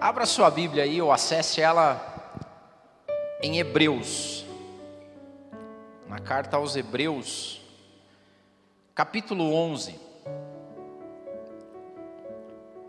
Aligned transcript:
Abra 0.00 0.26
sua 0.26 0.48
Bíblia 0.48 0.84
aí 0.84 1.02
ou 1.02 1.10
acesse 1.10 1.60
ela 1.60 2.00
em 3.42 3.58
Hebreus. 3.58 4.46
Na 6.06 6.20
carta 6.20 6.56
aos 6.56 6.76
Hebreus, 6.76 7.60
capítulo 8.94 9.52
11. 9.52 9.98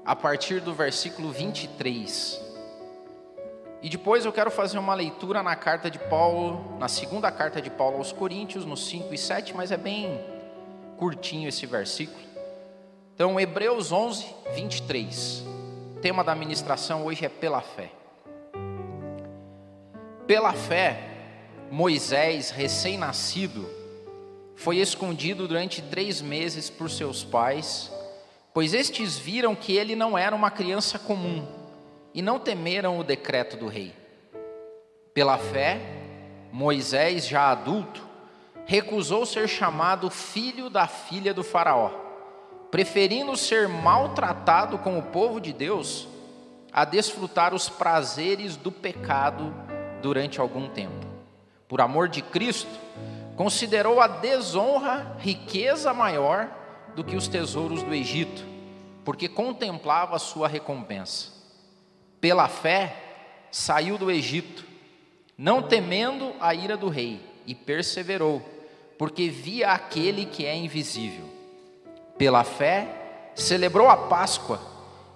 A 0.05 0.15
partir 0.15 0.61
do 0.61 0.71
versículo 0.71 1.31
23. 1.31 2.39
E 3.81 3.89
depois 3.89 4.23
eu 4.23 4.31
quero 4.31 4.51
fazer 4.51 4.77
uma 4.77 4.93
leitura 4.93 5.41
na 5.41 5.55
carta 5.55 5.89
de 5.89 5.97
Paulo, 5.97 6.77
na 6.77 6.87
segunda 6.87 7.31
carta 7.31 7.59
de 7.59 7.71
Paulo 7.71 7.97
aos 7.97 8.11
Coríntios, 8.11 8.65
no 8.65 8.77
5 8.77 9.11
e 9.15 9.17
7, 9.17 9.55
mas 9.55 9.71
é 9.71 9.77
bem 9.77 10.23
curtinho 10.95 11.49
esse 11.49 11.65
versículo. 11.65 12.23
Então, 13.15 13.39
Hebreus 13.39 13.91
11, 13.91 14.27
23. 14.53 15.58
Tema 16.01 16.23
da 16.23 16.33
ministração 16.33 17.05
hoje 17.05 17.25
é 17.25 17.29
pela 17.29 17.59
fé. 17.59 17.91
Pela 20.25 20.53
fé, 20.53 20.97
Moisés, 21.69 22.51
recém-nascido, 22.51 23.67
foi 24.55 24.77
escondido 24.77 25.45
durante 25.45 25.81
três 25.81 26.21
meses 26.21 26.69
por 26.69 26.89
seus 26.89 27.25
pais, 27.25 27.91
pois 28.53 28.73
estes 28.73 29.17
viram 29.17 29.53
que 29.53 29.75
ele 29.75 29.93
não 29.93 30.17
era 30.17 30.33
uma 30.33 30.49
criança 30.49 30.97
comum 30.97 31.45
e 32.13 32.21
não 32.21 32.39
temeram 32.39 32.97
o 32.97 33.03
decreto 33.03 33.57
do 33.57 33.67
rei. 33.67 33.93
Pela 35.13 35.37
fé, 35.37 35.81
Moisés, 36.49 37.27
já 37.27 37.51
adulto, 37.51 38.07
recusou 38.65 39.25
ser 39.25 39.49
chamado 39.49 40.09
filho 40.09 40.69
da 40.69 40.87
filha 40.87 41.33
do 41.33 41.43
Faraó 41.43 42.08
preferindo 42.71 43.35
ser 43.35 43.67
maltratado 43.67 44.77
com 44.77 44.97
o 44.97 45.03
povo 45.03 45.39
de 45.39 45.51
Deus 45.51 46.07
a 46.71 46.85
desfrutar 46.85 47.53
os 47.53 47.67
prazeres 47.67 48.55
do 48.55 48.71
pecado 48.71 49.53
durante 50.01 50.39
algum 50.39 50.69
tempo. 50.69 51.07
Por 51.67 51.81
amor 51.81 52.07
de 52.07 52.21
Cristo, 52.21 52.69
considerou 53.35 53.99
a 53.99 54.07
desonra 54.07 55.15
riqueza 55.19 55.93
maior 55.93 56.49
do 56.95 57.03
que 57.03 57.15
os 57.15 57.27
tesouros 57.27 57.81
do 57.81 57.93
Egito, 57.93 58.45
porque 59.03 59.27
contemplava 59.27 60.15
a 60.15 60.19
sua 60.19 60.47
recompensa. 60.47 61.31
Pela 62.21 62.47
fé, 62.47 62.95
saiu 63.51 63.97
do 63.97 64.11
Egito, 64.11 64.63
não 65.37 65.61
temendo 65.61 66.33
a 66.39 66.53
ira 66.53 66.77
do 66.77 66.89
rei, 66.89 67.19
e 67.47 67.55
perseverou, 67.55 68.47
porque 68.97 69.27
via 69.29 69.71
aquele 69.71 70.25
que 70.25 70.45
é 70.45 70.55
invisível 70.55 71.38
pela 72.19 72.43
fé, 72.43 72.85
celebrou 73.33 73.89
a 73.89 73.95
Páscoa 73.95 74.59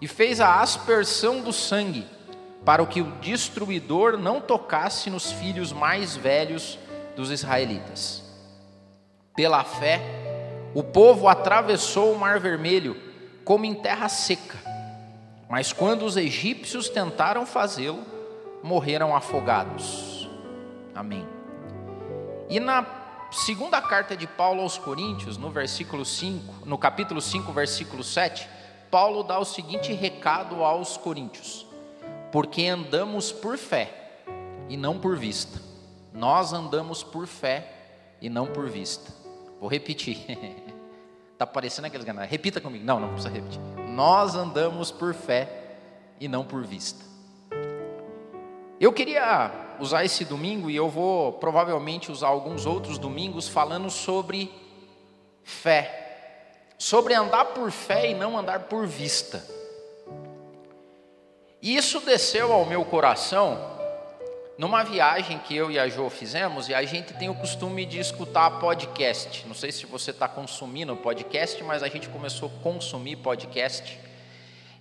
e 0.02 0.08
fez 0.08 0.40
a 0.40 0.62
aspersão 0.62 1.42
do 1.42 1.52
sangue, 1.52 2.08
para 2.64 2.86
que 2.86 3.02
o 3.02 3.12
destruidor 3.20 4.18
não 4.18 4.40
tocasse 4.40 5.10
nos 5.10 5.30
filhos 5.34 5.74
mais 5.74 6.16
velhos 6.16 6.80
dos 7.14 7.30
israelitas. 7.30 8.24
Pela 9.36 9.66
fé, 9.66 10.00
o 10.74 10.82
povo 10.82 11.28
atravessou 11.28 12.14
o 12.14 12.18
Mar 12.18 12.40
Vermelho 12.40 12.96
como 13.44 13.66
em 13.66 13.74
terra 13.74 14.08
seca, 14.08 14.58
mas 15.50 15.74
quando 15.74 16.06
os 16.06 16.16
egípcios 16.16 16.88
tentaram 16.88 17.46
fazê-lo, 17.46 18.00
morreram 18.64 19.14
afogados. 19.14 20.30
Amém. 20.96 21.28
E 22.50 22.62
na 22.62 23.03
Segunda 23.34 23.82
carta 23.82 24.16
de 24.16 24.28
Paulo 24.28 24.62
aos 24.62 24.78
Coríntios, 24.78 25.38
no 25.38 25.50
versículo 25.50 26.06
5, 26.06 26.68
no 26.68 26.78
capítulo 26.78 27.20
5, 27.20 27.52
versículo 27.52 28.04
7, 28.04 28.48
Paulo 28.92 29.24
dá 29.24 29.40
o 29.40 29.44
seguinte 29.44 29.92
recado 29.92 30.64
aos 30.64 30.98
coríntios: 30.98 31.66
Porque 32.32 32.68
andamos 32.68 33.32
por 33.32 33.58
fé 33.58 34.22
e 34.70 34.78
não 34.78 35.00
por 35.00 35.18
vista. 35.18 35.60
Nós 36.14 36.54
andamos 36.54 37.02
por 37.02 37.26
fé 37.26 37.74
e 38.22 38.30
não 38.30 38.46
por 38.46 38.70
vista. 38.70 39.12
Vou 39.60 39.70
repetir. 39.70 40.18
Tá 41.36 41.48
parecendo 41.48 41.88
aqueles 41.88 42.06
canais. 42.06 42.30
Repita 42.30 42.62
comigo. 42.62 42.86
Não, 42.86 43.00
não 43.00 43.10
precisa 43.10 43.34
repetir. 43.34 43.60
Nós 43.90 44.36
andamos 44.36 44.92
por 44.92 45.14
fé 45.16 45.76
e 46.20 46.28
não 46.28 46.46
por 46.46 46.64
vista. 46.64 47.04
Eu 48.80 48.94
queria 48.94 49.63
usar 49.80 50.06
esse 50.06 50.26
domingo 50.26 50.70
e 50.70 50.76
eu 50.76 50.90
vou 50.90 51.34
provavelmente 51.34 52.12
usar 52.12 52.28
alguns 52.28 52.66
outros 52.66 52.98
domingos 52.98 53.48
falando 53.48 53.90
sobre 53.90 54.52
fé, 55.44 56.52
sobre 56.78 57.14
andar 57.14 57.46
por 57.46 57.72
fé 57.72 58.12
e 58.12 58.14
não 58.14 58.38
andar 58.38 58.62
por 58.62 58.88
vista. 58.88 59.46
E 61.62 61.76
isso 61.76 62.00
desceu 62.02 62.52
ao 62.52 62.66
meu 62.66 62.84
coração 62.84 63.72
numa 64.58 64.84
viagem 64.84 65.40
que 65.40 65.56
eu 65.56 65.72
e 65.72 65.80
a 65.80 65.88
Jo 65.88 66.10
fizemos, 66.10 66.70
e 66.70 66.74
a 66.74 66.84
gente 66.84 67.14
tem 67.14 67.30
o 67.30 67.36
costume 67.36 67.86
de 67.86 68.00
escutar 68.00 68.60
podcast. 68.60 69.48
Não 69.48 69.56
sei 69.56 69.72
se 69.72 69.86
você 69.86 70.12
está 70.12 70.28
consumindo 70.28 70.96
podcast, 70.96 71.64
mas 71.64 71.82
a 71.82 71.88
gente 71.88 72.08
começou 72.10 72.50
a 72.50 72.64
consumir 72.64 73.16
podcast. 73.16 74.00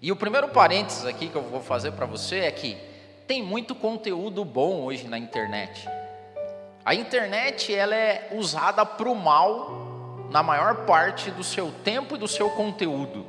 E 0.00 0.12
o 0.12 0.16
primeiro 0.16 0.48
parênteses 0.48 1.06
aqui 1.06 1.28
que 1.28 1.36
eu 1.36 1.42
vou 1.42 1.62
fazer 1.62 1.92
para 1.92 2.04
você 2.04 2.40
é 2.40 2.50
que 2.50 2.76
tem 3.32 3.42
muito 3.42 3.74
conteúdo 3.74 4.44
bom 4.44 4.82
hoje 4.82 5.08
na 5.08 5.16
internet. 5.16 5.88
A 6.84 6.94
internet 6.94 7.74
ela 7.74 7.94
é 7.96 8.28
usada 8.34 8.84
para 8.84 9.08
o 9.08 9.14
mal 9.14 10.28
na 10.30 10.42
maior 10.42 10.84
parte 10.84 11.30
do 11.30 11.42
seu 11.42 11.72
tempo 11.82 12.14
e 12.14 12.18
do 12.18 12.28
seu 12.28 12.50
conteúdo. 12.50 13.24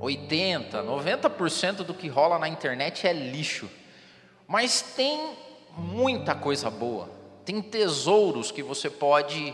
80, 0.00 0.84
90% 0.84 1.84
do 1.84 1.92
que 1.92 2.08
rola 2.08 2.38
na 2.38 2.48
internet 2.48 3.06
é 3.06 3.12
lixo. 3.12 3.68
Mas 4.48 4.80
tem 4.80 5.36
muita 5.76 6.34
coisa 6.34 6.70
boa. 6.70 7.10
Tem 7.44 7.60
tesouros 7.60 8.50
que 8.50 8.62
você 8.62 8.88
pode 8.88 9.52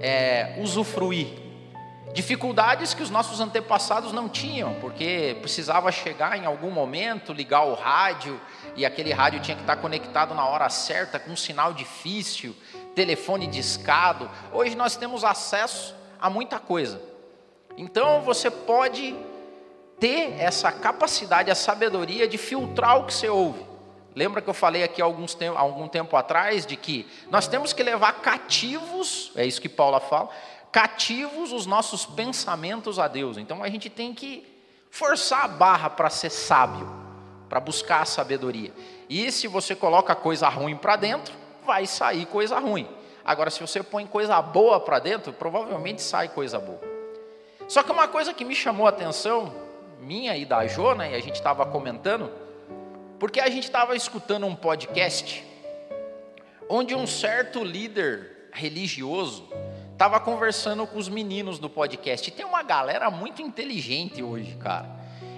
é, 0.00 0.56
usufruir. 0.60 1.28
Dificuldades 2.14 2.94
que 2.94 3.02
os 3.02 3.10
nossos 3.10 3.40
antepassados 3.40 4.12
não 4.12 4.28
tinham, 4.28 4.74
porque 4.74 5.36
precisava 5.40 5.90
chegar 5.90 6.38
em 6.38 6.46
algum 6.46 6.70
momento, 6.70 7.32
ligar 7.32 7.64
o 7.64 7.74
rádio, 7.74 8.40
e 8.76 8.86
aquele 8.86 9.12
rádio 9.12 9.40
tinha 9.40 9.56
que 9.56 9.64
estar 9.64 9.74
conectado 9.74 10.32
na 10.32 10.46
hora 10.46 10.70
certa, 10.70 11.18
com 11.18 11.32
um 11.32 11.36
sinal 11.36 11.74
difícil, 11.74 12.54
telefone 12.94 13.48
discado. 13.48 14.30
Hoje 14.52 14.76
nós 14.76 14.94
temos 14.94 15.24
acesso 15.24 15.92
a 16.20 16.30
muita 16.30 16.60
coisa. 16.60 17.02
Então 17.76 18.20
você 18.20 18.48
pode 18.48 19.16
ter 19.98 20.36
essa 20.38 20.70
capacidade, 20.70 21.50
a 21.50 21.54
sabedoria 21.56 22.28
de 22.28 22.38
filtrar 22.38 22.96
o 22.96 23.06
que 23.06 23.12
você 23.12 23.28
ouve. 23.28 23.74
Lembra 24.14 24.40
que 24.40 24.48
eu 24.48 24.54
falei 24.54 24.84
aqui 24.84 25.02
alguns 25.02 25.36
algum 25.56 25.88
tempo 25.88 26.16
atrás 26.16 26.64
de 26.64 26.76
que 26.76 27.08
nós 27.28 27.48
temos 27.48 27.72
que 27.72 27.82
levar 27.82 28.20
cativos, 28.20 29.32
é 29.34 29.44
isso 29.44 29.60
que 29.60 29.68
Paula 29.68 29.98
fala, 29.98 30.30
cativos 30.74 31.52
os 31.52 31.66
nossos 31.66 32.04
pensamentos 32.04 32.98
a 32.98 33.06
Deus. 33.06 33.38
Então 33.38 33.62
a 33.62 33.68
gente 33.68 33.88
tem 33.88 34.12
que 34.12 34.44
forçar 34.90 35.44
a 35.44 35.48
barra 35.48 35.88
para 35.88 36.10
ser 36.10 36.30
sábio, 36.30 36.92
para 37.48 37.60
buscar 37.60 38.02
a 38.02 38.04
sabedoria. 38.04 38.72
E 39.08 39.30
se 39.30 39.46
você 39.46 39.76
coloca 39.76 40.16
coisa 40.16 40.48
ruim 40.48 40.76
para 40.76 40.96
dentro, 40.96 41.32
vai 41.64 41.86
sair 41.86 42.26
coisa 42.26 42.58
ruim. 42.58 42.88
Agora, 43.24 43.50
se 43.50 43.60
você 43.60 43.84
põe 43.84 44.04
coisa 44.04 44.42
boa 44.42 44.80
para 44.80 44.98
dentro, 44.98 45.32
provavelmente 45.32 46.02
sai 46.02 46.28
coisa 46.28 46.58
boa. 46.58 46.80
Só 47.68 47.84
que 47.84 47.92
uma 47.92 48.08
coisa 48.08 48.34
que 48.34 48.44
me 48.44 48.56
chamou 48.56 48.86
a 48.86 48.90
atenção, 48.90 49.54
minha 50.00 50.36
e 50.36 50.44
da 50.44 50.66
Jona, 50.66 51.06
e 51.06 51.14
a 51.14 51.20
gente 51.20 51.36
estava 51.36 51.64
comentando, 51.64 52.32
porque 53.20 53.38
a 53.38 53.48
gente 53.48 53.62
estava 53.62 53.94
escutando 53.94 54.44
um 54.44 54.56
podcast, 54.56 55.44
onde 56.68 56.96
um 56.96 57.06
certo 57.06 57.62
líder 57.62 58.48
religioso 58.52 59.48
Tava 59.96 60.18
conversando 60.18 60.86
com 60.88 60.98
os 60.98 61.08
meninos 61.08 61.60
do 61.60 61.70
podcast. 61.70 62.28
Tem 62.32 62.44
uma 62.44 62.64
galera 62.64 63.10
muito 63.10 63.40
inteligente 63.40 64.22
hoje, 64.22 64.56
cara. 64.56 64.88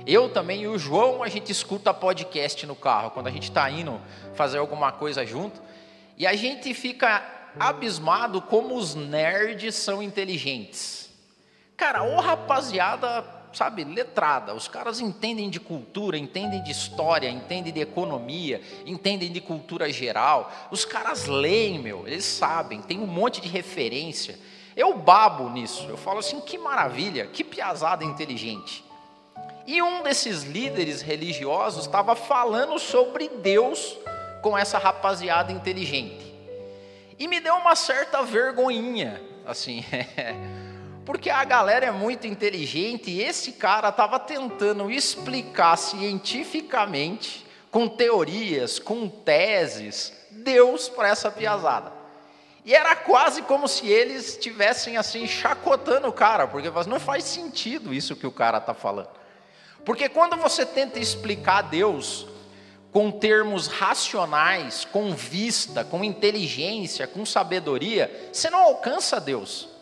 Eu 0.07 0.31
também 0.31 0.63
e 0.63 0.69
o 0.69 0.79
João, 0.79 1.23
a 1.23 1.29
gente 1.29 1.53
escuta 1.53 1.93
podcast 1.93 2.65
no 2.65 2.75
carro, 2.75 3.11
quando 3.11 3.27
a 3.27 3.31
gente 3.31 3.51
está 3.51 3.69
indo 3.69 4.01
fazer 4.35 4.57
alguma 4.57 4.93
coisa 4.93 5.27
junto. 5.27 5.61
E 6.17 6.27
a 6.27 6.35
gente 6.35 6.73
fica 6.73 7.23
abismado 7.61 8.41
como 8.41 8.77
os 8.77 8.95
nerds 8.95 9.75
são 9.75 10.03
inteligentes. 10.03 11.11
Cara, 11.77 12.03
ô 12.03 12.19
rapaziada, 12.21 13.23
sabe, 13.57 13.85
letrada. 13.85 14.55
Os 14.55 14.69
caras 14.69 15.01
entendem 15.01 15.49
de 15.49 15.59
cultura, 15.59 16.19
entendem 16.19 16.63
de 16.63 16.71
história, 16.71 17.29
entendem 17.29 17.73
de 17.73 17.81
economia, 17.81 18.61
entendem 18.85 19.33
de 19.33 19.41
cultura 19.41 19.91
geral. 19.91 20.53
Os 20.71 20.85
caras 20.85 21.27
leem, 21.27 21.79
meu, 21.79 22.07
eles 22.07 22.25
sabem, 22.25 22.83
tem 22.83 23.01
um 23.01 23.07
monte 23.07 23.41
de 23.41 23.49
referência. 23.49 24.39
Eu 24.77 24.95
babo 24.95 25.49
nisso, 25.49 25.87
eu 25.89 25.97
falo 25.97 26.19
assim: 26.19 26.41
que 26.41 26.59
maravilha, 26.59 27.27
que 27.27 27.43
piazada 27.43 28.05
inteligente. 28.05 28.85
E 29.67 29.83
um 29.83 30.03
desses 30.03 30.45
líderes 30.45 31.01
religiosos 31.01 31.87
estava 31.87 32.15
falando 32.15 32.79
sobre 32.79 33.29
Deus 33.29 33.97
com 34.43 34.57
essa 34.57 34.79
rapaziada 34.79 35.51
inteligente. 35.51 36.35
E 37.19 37.27
me 37.27 37.41
deu 37.41 37.55
uma 37.55 37.75
certa 37.75 38.23
vergonhinha, 38.23 39.21
assim, 39.47 39.83
Porque 41.07 41.31
a 41.31 41.45
galera 41.45 41.87
é 41.87 41.91
muito 41.93 42.27
inteligente 42.27 43.13
e 43.13 43.23
esse 43.23 43.53
cara 43.53 43.91
estava 43.91 44.19
tentando 44.19 44.91
explicar 44.91 45.77
cientificamente, 45.77 47.47
com 47.71 47.87
teorias, 47.87 48.81
com 48.81 49.09
teses, 49.09 50.13
Deus 50.33 50.89
para 50.89 51.09
essa 51.09 51.31
piazada. 51.31 51.93
E 52.65 52.75
era 52.75 52.97
quase 52.97 53.43
como 53.43 53.69
se 53.69 53.87
eles 53.87 54.31
estivessem 54.31 54.97
assim 54.97 55.29
chacotando 55.29 56.09
o 56.09 56.13
cara, 56.13 56.49
porque 56.49 56.69
não 56.89 56.99
faz 56.99 57.23
sentido 57.23 57.95
isso 57.95 58.17
que 58.17 58.27
o 58.27 58.33
cara 58.33 58.59
está 58.59 58.75
falando. 58.75 59.11
Porque 59.85 60.09
quando 60.09 60.37
você 60.37 60.67
tenta 60.67 60.99
explicar 60.99 61.63
Deus 61.63 62.27
com 62.91 63.13
termos 63.13 63.69
racionais, 63.69 64.85
com 64.85 65.15
vista, 65.15 65.85
com 65.85 66.03
inteligência, 66.03 67.07
com 67.07 67.25
sabedoria, 67.25 68.31
você 68.33 68.51
não 68.51 68.59
alcança 68.59 69.21
Deus. 69.21 69.76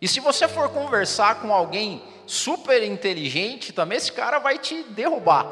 E 0.00 0.08
se 0.08 0.18
você 0.20 0.48
for 0.48 0.70
conversar 0.70 1.36
com 1.40 1.52
alguém 1.52 2.02
super 2.26 2.82
inteligente, 2.82 3.72
também 3.72 3.98
esse 3.98 4.12
cara 4.12 4.38
vai 4.38 4.58
te 4.58 4.82
derrubar. 4.84 5.46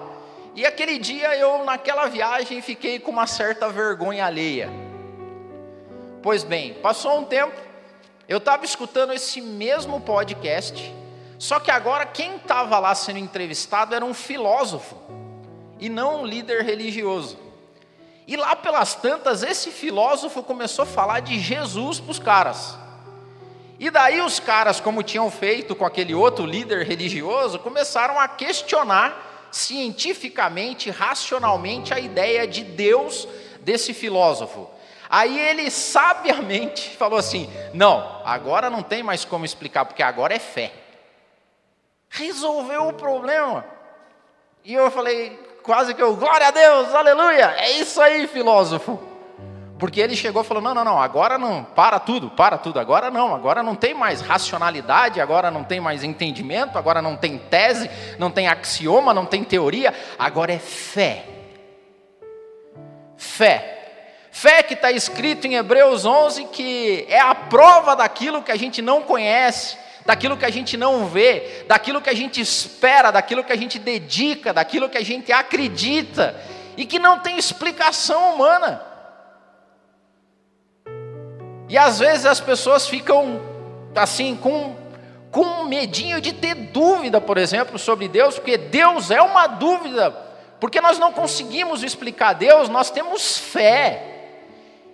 E 0.55 0.65
aquele 0.65 0.99
dia 0.99 1.37
eu, 1.37 1.65
naquela 1.65 2.07
viagem, 2.07 2.63
fiquei 2.63 2.99
com 2.99 3.11
uma 3.11 3.27
certa 3.27 3.69
vergonha 3.69 4.25
alheia. 4.25 4.71
Pois 6.23 6.43
bem, 6.43 6.75
passou 6.75 7.19
um 7.19 7.25
tempo, 7.25 7.55
eu 8.29 8.39
estava 8.39 8.65
escutando 8.65 9.13
esse 9.13 9.41
mesmo 9.41 10.01
podcast, 10.01 10.95
só 11.39 11.61
que 11.61 11.71
agora 11.71 12.07
quem 12.07 12.37
estava 12.37 12.79
lá 12.79 12.95
sendo 12.95 13.19
entrevistado 13.19 13.95
era 13.95 14.05
um 14.05 14.15
filósofo, 14.15 14.97
e 15.79 15.89
não 15.89 16.23
um 16.23 16.27
líder 16.27 16.65
religioso. 16.65 17.39
E 18.27 18.37
lá 18.37 18.57
pelas 18.57 18.95
tantas, 18.95 19.43
esse 19.43 19.71
filósofo 19.71 20.43
começou 20.43 20.83
a 20.83 20.87
falar 20.87 21.21
de 21.21 21.39
Jesus 21.39 22.01
para 22.01 22.11
os 22.11 22.19
caras. 22.19 22.77
E 23.79 23.91
daí 23.91 24.21
os 24.21 24.41
caras, 24.41 24.81
como 24.81 25.03
tinham 25.03 25.31
feito 25.31 25.77
com 25.77 25.85
aquele 25.85 26.15
outro 26.15 26.45
líder 26.45 26.85
religioso, 26.85 27.59
começaram 27.61 28.19
a 28.19 28.27
questionar 28.27 29.49
cientificamente, 29.53 30.91
racionalmente 30.91 31.95
a 31.95 32.01
ideia 32.01 32.47
de 32.47 32.65
Deus 32.65 33.29
desse 33.61 33.95
filósofo. 33.95 34.69
Aí 35.09 35.39
ele 35.39 35.71
sabiamente 35.71 36.91
falou 36.99 37.19
assim: 37.19 37.49
não, 37.73 38.21
agora 38.25 38.69
não 38.69 38.83
tem 38.83 39.03
mais 39.03 39.25
como 39.25 39.45
explicar, 39.45 39.85
porque 39.85 40.03
agora 40.03 40.35
é 40.35 40.39
fé. 40.39 40.73
Resolveu 42.09 42.89
o 42.89 42.93
problema. 42.93 43.65
E 44.65 44.75
eu 44.75 44.91
falei, 44.91 45.39
quase 45.63 45.95
que 45.95 46.03
eu, 46.03 46.17
glória 46.17 46.49
a 46.49 46.51
Deus, 46.51 46.95
aleluia, 46.95 47.55
é 47.59 47.71
isso 47.73 48.01
aí, 48.01 48.27
filósofo. 48.27 49.08
Porque 49.79 50.01
ele 50.01 50.17
chegou 50.17 50.43
e 50.43 50.45
falou: 50.45 50.63
não, 50.63 50.75
não, 50.75 50.85
não, 50.85 51.01
agora 51.01 51.39
não, 51.39 51.63
para 51.63 52.01
tudo, 52.01 52.29
para 52.31 52.59
tudo, 52.59 52.81
agora 52.81 53.11
não, 53.11 53.35
agora 53.35 53.63
não 53.63 53.77
tem 53.77 53.95
mais 53.95 54.21
racionalidade, 54.21 55.21
agora 55.21 55.51
não 55.51 55.63
tem 55.63 55.81
mais 55.81 56.03
entendimento, 56.03 56.77
agora 56.77 57.01
não 57.01 57.17
tem 57.17 57.39
tese, 57.39 57.89
não 58.19 58.31
tem 58.31 58.49
axioma, 58.49 59.15
não 59.15 59.25
tem 59.25 59.45
teoria, 59.45 59.95
agora 60.19 60.53
é 60.53 60.59
fé. 60.59 61.25
Fé. 63.17 63.77
Fé 64.33 64.63
que 64.63 64.75
está 64.75 64.91
escrito 64.91 65.47
em 65.47 65.55
Hebreus 65.55 66.05
11, 66.05 66.47
que 66.47 67.07
é 67.09 67.21
a 67.21 67.35
prova 67.35 67.95
daquilo 67.97 68.43
que 68.43 68.53
a 68.53 68.57
gente 68.57 68.83
não 68.83 69.03
conhece, 69.03 69.77
daquilo 70.05 70.37
que 70.37 70.45
a 70.45 70.51
gente 70.51 70.77
não 70.77 71.07
vê, 71.07 71.65
daquilo 71.69 72.01
que 72.01 72.11
a 72.11 72.15
gente 72.15 72.41
espera, 72.41 73.11
daquilo 73.11 73.45
que 73.45 73.53
a 73.53 73.57
gente 73.57 73.79
dedica, 73.79 74.53
daquilo 74.53 74.89
que 74.89 74.99
a 74.99 75.05
gente 75.05 75.33
acredita, 75.33 76.35
e 76.77 76.85
que 76.85 76.99
não 76.99 77.19
tem 77.21 77.37
explicação 77.39 78.35
humana. 78.35 78.88
E 81.69 81.77
às 81.77 81.99
vezes 81.99 82.25
as 82.27 82.41
pessoas 82.41 82.87
ficam 82.87 83.41
assim 83.95 84.37
com 84.37 84.77
com 85.31 85.43
um 85.43 85.65
medinho 85.65 86.21
de 86.21 86.33
ter 86.33 86.55
dúvida, 86.55 87.21
por 87.21 87.37
exemplo, 87.37 87.79
sobre 87.79 88.09
Deus, 88.09 88.37
porque 88.37 88.57
Deus 88.57 89.11
é 89.11 89.21
uma 89.21 89.47
dúvida, 89.47 90.11
porque 90.59 90.81
nós 90.81 90.99
não 90.99 91.13
conseguimos 91.13 91.83
explicar 91.83 92.33
Deus, 92.33 92.69
nós 92.69 92.91
temos 92.91 93.37
fé. 93.37 94.05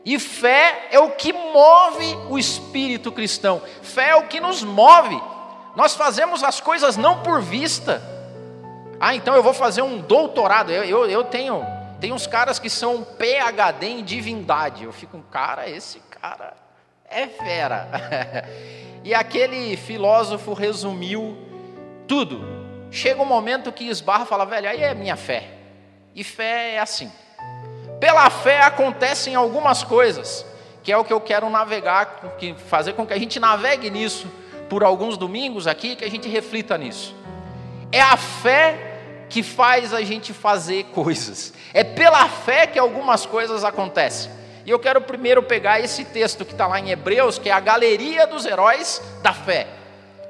E 0.05 0.19
fé 0.19 0.89
é 0.91 0.99
o 0.99 1.13
que 1.13 1.33
move 1.33 2.19
o 2.29 2.39
espírito 2.39 3.11
cristão, 3.11 3.63
fé 3.81 4.11
é 4.11 4.17
o 4.17 4.27
que 4.27 4.41
nos 4.41 4.63
move. 4.63 5.21
Nós 5.75 5.95
fazemos 5.95 6.45
as 6.45 6.61
coisas 6.61 6.97
não 6.97 7.23
por 7.23 7.41
vista. 7.41 8.03
Ah, 9.01 9.15
então 9.15 9.35
eu 9.35 9.43
vou 9.43 9.55
fazer 9.55 9.83
um 9.83 9.99
doutorado. 9.99 10.71
Eu, 10.71 10.85
eu, 10.85 11.07
eu 11.07 11.25
tenho, 11.25 11.65
tem 12.01 12.13
uns 12.13 12.27
caras 12.27 12.59
que 12.59 12.69
são 12.69 13.03
PhD 13.03 13.87
em 13.87 14.05
divindade. 14.05 14.85
Eu 14.85 14.93
fico, 14.93 15.21
cara, 15.31 15.69
esse 15.69 15.99
cara 16.11 16.64
é 17.15 17.29
fera. 17.29 17.89
e 19.05 19.15
aquele 19.15 19.77
filósofo 19.77 20.53
resumiu 20.53 21.37
tudo. 22.07 22.45
Chega 22.91 23.23
um 23.23 23.27
momento 23.27 23.73
que 23.73 23.89
esbarra 23.89 24.25
e 24.25 24.27
fala, 24.27 24.45
velho, 24.45 24.69
aí 24.69 24.83
é 24.83 24.95
minha 24.95 25.17
fé. 25.17 25.49
E 26.15 26.23
fé 26.23 26.75
é 26.75 26.81
assim. 26.81 27.11
Pela 28.01 28.29
fé 28.31 28.61
acontecem 28.63 29.35
algumas 29.35 29.83
coisas, 29.83 30.45
que 30.83 30.93
é 30.93 30.97
o 30.97 31.05
que 31.05 31.13
eu 31.13 31.21
quero 31.21 31.49
navegar, 31.49 32.21
fazer 32.67 32.93
com 32.93 33.07
que 33.07 33.13
a 33.13 33.19
gente 33.19 33.41
navegue 33.41 33.91
nisso 33.91 34.29
por 34.69 34.83
alguns 34.83 35.17
domingos 35.17 35.67
aqui, 35.67 35.97
que 35.97 36.05
a 36.05 36.11
gente 36.11 36.29
reflita 36.29 36.77
nisso. 36.77 37.15
É 37.91 38.01
a 38.01 38.17
fé 38.17 38.95
que 39.29 39.43
faz 39.43 39.95
a 39.95 40.03
gente 40.03 40.33
fazer 40.33 40.85
coisas. 40.87 41.53
É 41.73 41.83
pela 41.83 42.29
fé 42.29 42.67
que 42.67 42.79
algumas 42.79 43.25
coisas 43.27 43.65
acontecem. 43.65 44.31
E 44.65 44.71
eu 44.71 44.79
quero 44.79 45.01
primeiro 45.01 45.43
pegar 45.43 45.81
esse 45.81 46.05
texto 46.05 46.45
que 46.45 46.53
está 46.53 46.67
lá 46.67 46.81
em 46.81 46.91
Hebreus, 46.91 47.39
que 47.39 47.51
é 47.51 47.53
a 47.53 47.61
galeria 47.61 48.27
dos 48.27 48.47
heróis 48.47 49.03
da 49.23 49.33
fé. 49.33 49.67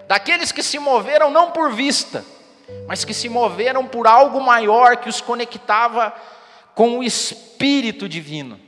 Daqueles 0.09 0.51
que 0.51 0.63
se 0.63 0.79
moveram 0.79 1.31
não 1.31 1.53
por 1.53 1.73
vista, 1.73 2.25
mas 2.89 3.05
que 3.05 3.15
se 3.15 3.29
moveram 3.29 3.87
por 3.87 4.07
algo 4.07 4.41
maior 4.41 4.97
que 4.97 5.09
os 5.09 5.21
conectava 5.21 6.13
com 6.75 6.99
o 6.99 7.03
Espírito 7.03 8.09
Divino. 8.09 8.61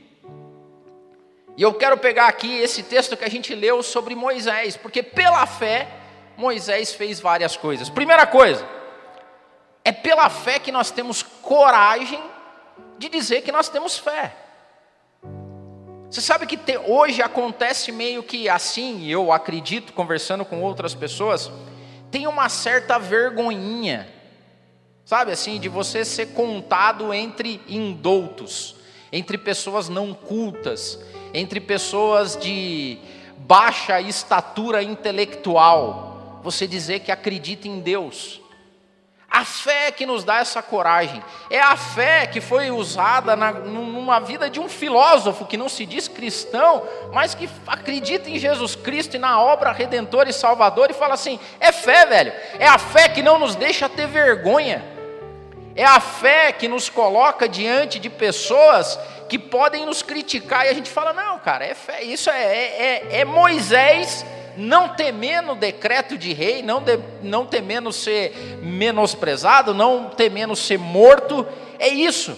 E 1.57 1.61
eu 1.61 1.73
quero 1.73 1.97
pegar 1.97 2.27
aqui 2.27 2.59
esse 2.59 2.83
texto 2.83 3.17
que 3.17 3.25
a 3.25 3.29
gente 3.29 3.53
leu 3.53 3.83
sobre 3.83 4.15
Moisés, 4.15 4.77
porque 4.77 5.03
pela 5.03 5.45
fé 5.45 5.87
Moisés 6.37 6.93
fez 6.93 7.19
várias 7.19 7.57
coisas. 7.57 7.89
Primeira 7.89 8.25
coisa, 8.25 8.65
é 9.83 9.91
pela 9.91 10.29
fé 10.29 10.59
que 10.59 10.71
nós 10.71 10.91
temos 10.91 11.23
coragem 11.23 12.23
de 12.97 13.09
dizer 13.09 13.41
que 13.41 13.51
nós 13.51 13.67
temos 13.67 13.97
fé. 13.97 14.46
Você 16.09 16.21
sabe 16.21 16.45
que 16.47 16.55
te, 16.55 16.77
hoje 16.77 17.21
acontece 17.21 17.91
meio 17.91 18.23
que 18.23 18.47
assim, 18.47 19.07
eu 19.07 19.31
acredito, 19.31 19.91
conversando 19.91 20.45
com 20.45 20.61
outras 20.61 20.95
pessoas, 20.95 21.51
tem 22.09 22.25
uma 22.27 22.47
certa 22.47 22.97
vergonhinha, 22.97 24.07
sabe 25.03 25.33
assim, 25.33 25.59
de 25.59 25.67
você 25.67 26.05
ser 26.05 26.27
contado 26.27 27.13
entre 27.13 27.61
indoutos, 27.67 28.75
entre 29.11 29.37
pessoas 29.37 29.89
não 29.89 30.13
cultas, 30.13 30.97
entre 31.33 31.59
pessoas 31.59 32.37
de 32.37 32.97
baixa 33.39 33.99
estatura 33.99 34.81
intelectual, 34.81 36.39
você 36.41 36.65
dizer 36.65 37.01
que 37.01 37.11
acredita 37.11 37.67
em 37.67 37.81
Deus. 37.81 38.39
A 39.29 39.43
fé 39.43 39.91
que 39.91 40.05
nos 40.05 40.23
dá 40.23 40.39
essa 40.39 40.61
coragem. 40.61 41.21
É 41.49 41.59
a 41.59 41.75
fé 41.75 42.25
que 42.25 42.39
foi 42.39 42.71
usada 42.71 43.35
na, 43.35 43.51
numa 43.51 44.19
vida 44.19 44.49
de 44.49 44.59
um 44.59 44.69
filósofo 44.69 45.45
que 45.45 45.57
não 45.57 45.67
se 45.67 45.85
diz 45.85 46.07
cristão, 46.07 46.83
mas 47.11 47.35
que 47.35 47.49
acredita 47.67 48.29
em 48.29 48.39
Jesus 48.39 48.75
Cristo 48.75 49.15
e 49.15 49.19
na 49.19 49.39
obra 49.41 49.71
redentora 49.71 50.29
e 50.29 50.33
salvadora 50.33 50.91
e 50.91 50.95
fala 50.95 51.13
assim: 51.13 51.39
é 51.59 51.71
fé, 51.71 52.05
velho. 52.05 52.33
É 52.57 52.67
a 52.67 52.77
fé 52.77 53.09
que 53.09 53.21
não 53.21 53.37
nos 53.37 53.53
deixa 53.55 53.89
ter 53.89 54.07
vergonha. 54.07 54.83
É 55.75 55.83
a 55.83 55.99
fé 55.99 56.51
que 56.51 56.67
nos 56.67 56.89
coloca 56.89 57.47
diante 57.47 57.99
de 57.99 58.09
pessoas 58.09 58.97
que 59.29 59.37
podem 59.37 59.85
nos 59.85 60.01
criticar 60.01 60.65
e 60.65 60.69
a 60.69 60.73
gente 60.73 60.89
fala: 60.89 61.11
não, 61.13 61.37
cara, 61.37 61.65
é 61.65 61.75
fé. 61.75 62.01
Isso 62.01 62.29
é, 62.29 62.43
é, 62.43 63.07
é 63.19 63.25
Moisés 63.25 64.25
não 64.57 64.89
temendo 64.89 65.51
o 65.51 65.55
decreto 65.55 66.17
de 66.17 66.33
rei, 66.33 66.61
não, 66.61 66.81
de, 66.81 66.99
não 67.21 67.45
temendo 67.45 67.93
ser 67.93 68.59
menosprezado, 68.61 69.73
não 69.73 70.09
temendo 70.09 70.55
ser 70.55 70.79
morto, 70.79 71.47
é 71.77 71.87
isso. 71.87 72.37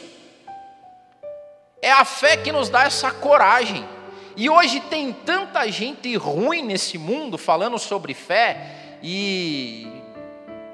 É 1.81 1.91
a 1.91 2.03
fé 2.03 2.35
que 2.35 2.51
nos 2.51 2.69
dá 2.69 2.83
essa 2.83 3.09
coragem. 3.09 3.87
E 4.35 4.49
hoje 4.49 4.79
tem 4.81 5.11
tanta 5.11 5.69
gente 5.71 6.15
ruim 6.15 6.61
nesse 6.61 6.97
mundo 6.97 7.37
falando 7.37 7.79
sobre 7.79 8.13
fé 8.13 8.97
e 9.01 9.87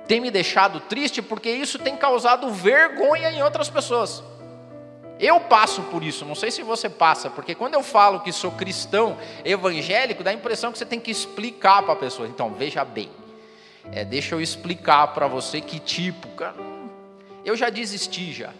tem 0.08 0.20
me 0.20 0.30
deixado 0.30 0.80
triste 0.82 1.22
porque 1.22 1.50
isso 1.50 1.80
tem 1.80 1.96
causado 1.96 2.50
vergonha 2.52 3.32
em 3.32 3.42
outras 3.42 3.70
pessoas. 3.70 4.24
Eu 5.19 5.39
passo 5.39 5.81
por 5.84 6.03
isso, 6.03 6.25
não 6.25 6.36
sei 6.36 6.51
se 6.51 6.62
você 6.62 6.89
passa, 6.89 7.29
porque 7.29 7.55
quando 7.55 7.75
eu 7.75 7.84
falo 7.84 8.19
que 8.19 8.34
sou 8.34 8.51
cristão 8.51 9.17
evangélico, 9.45 10.24
dá 10.24 10.31
a 10.31 10.34
impressão 10.34 10.72
que 10.72 10.77
você 10.77 10.86
tem 10.86 11.00
que 11.00 11.10
explicar 11.10 11.84
para 11.84 11.93
a 11.93 11.98
pessoa. 11.98 12.27
Então, 12.27 12.53
veja 12.53 12.84
bem, 12.84 13.10
é, 13.91 14.03
deixa 14.03 14.36
eu 14.36 14.41
explicar 14.41 15.07
para 15.07 15.27
você 15.27 15.62
que 15.62 15.79
tipo. 15.79 16.27
Eu 17.45 17.55
já 17.55 17.69
desisti 17.69 18.34
já. 18.34 18.51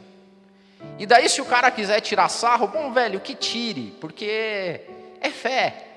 E 0.98 1.06
daí, 1.06 1.28
se 1.28 1.42
o 1.42 1.46
cara 1.46 1.70
quiser 1.72 2.00
tirar 2.00 2.30
sarro, 2.30 2.68
bom, 2.68 2.92
velho, 2.92 3.20
que 3.20 3.36
tire, 3.36 3.94
porque 4.00 4.82
é 5.20 5.30
fé. 5.30 5.88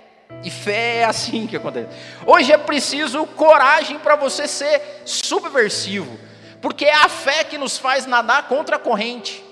E 0.43 0.51
fé 0.51 0.99
é 0.99 1.05
assim 1.05 1.47
que 1.47 1.57
acontece. 1.57 1.89
Hoje 2.27 2.53
é 2.53 2.59
preciso 2.59 3.25
coragem 3.27 3.99
para 3.99 4.17
você 4.17 4.49
ser 4.49 5.03
subversivo, 5.05 6.19
porque 6.61 6.85
é 6.85 6.95
a 6.95 7.09
fé 7.09 7.45
que 7.45 7.57
nos 7.57 7.79
faz 7.79 8.07
nadar 8.07 8.49
contra 8.49 8.77
a 8.77 8.79
corrente. 8.79 9.45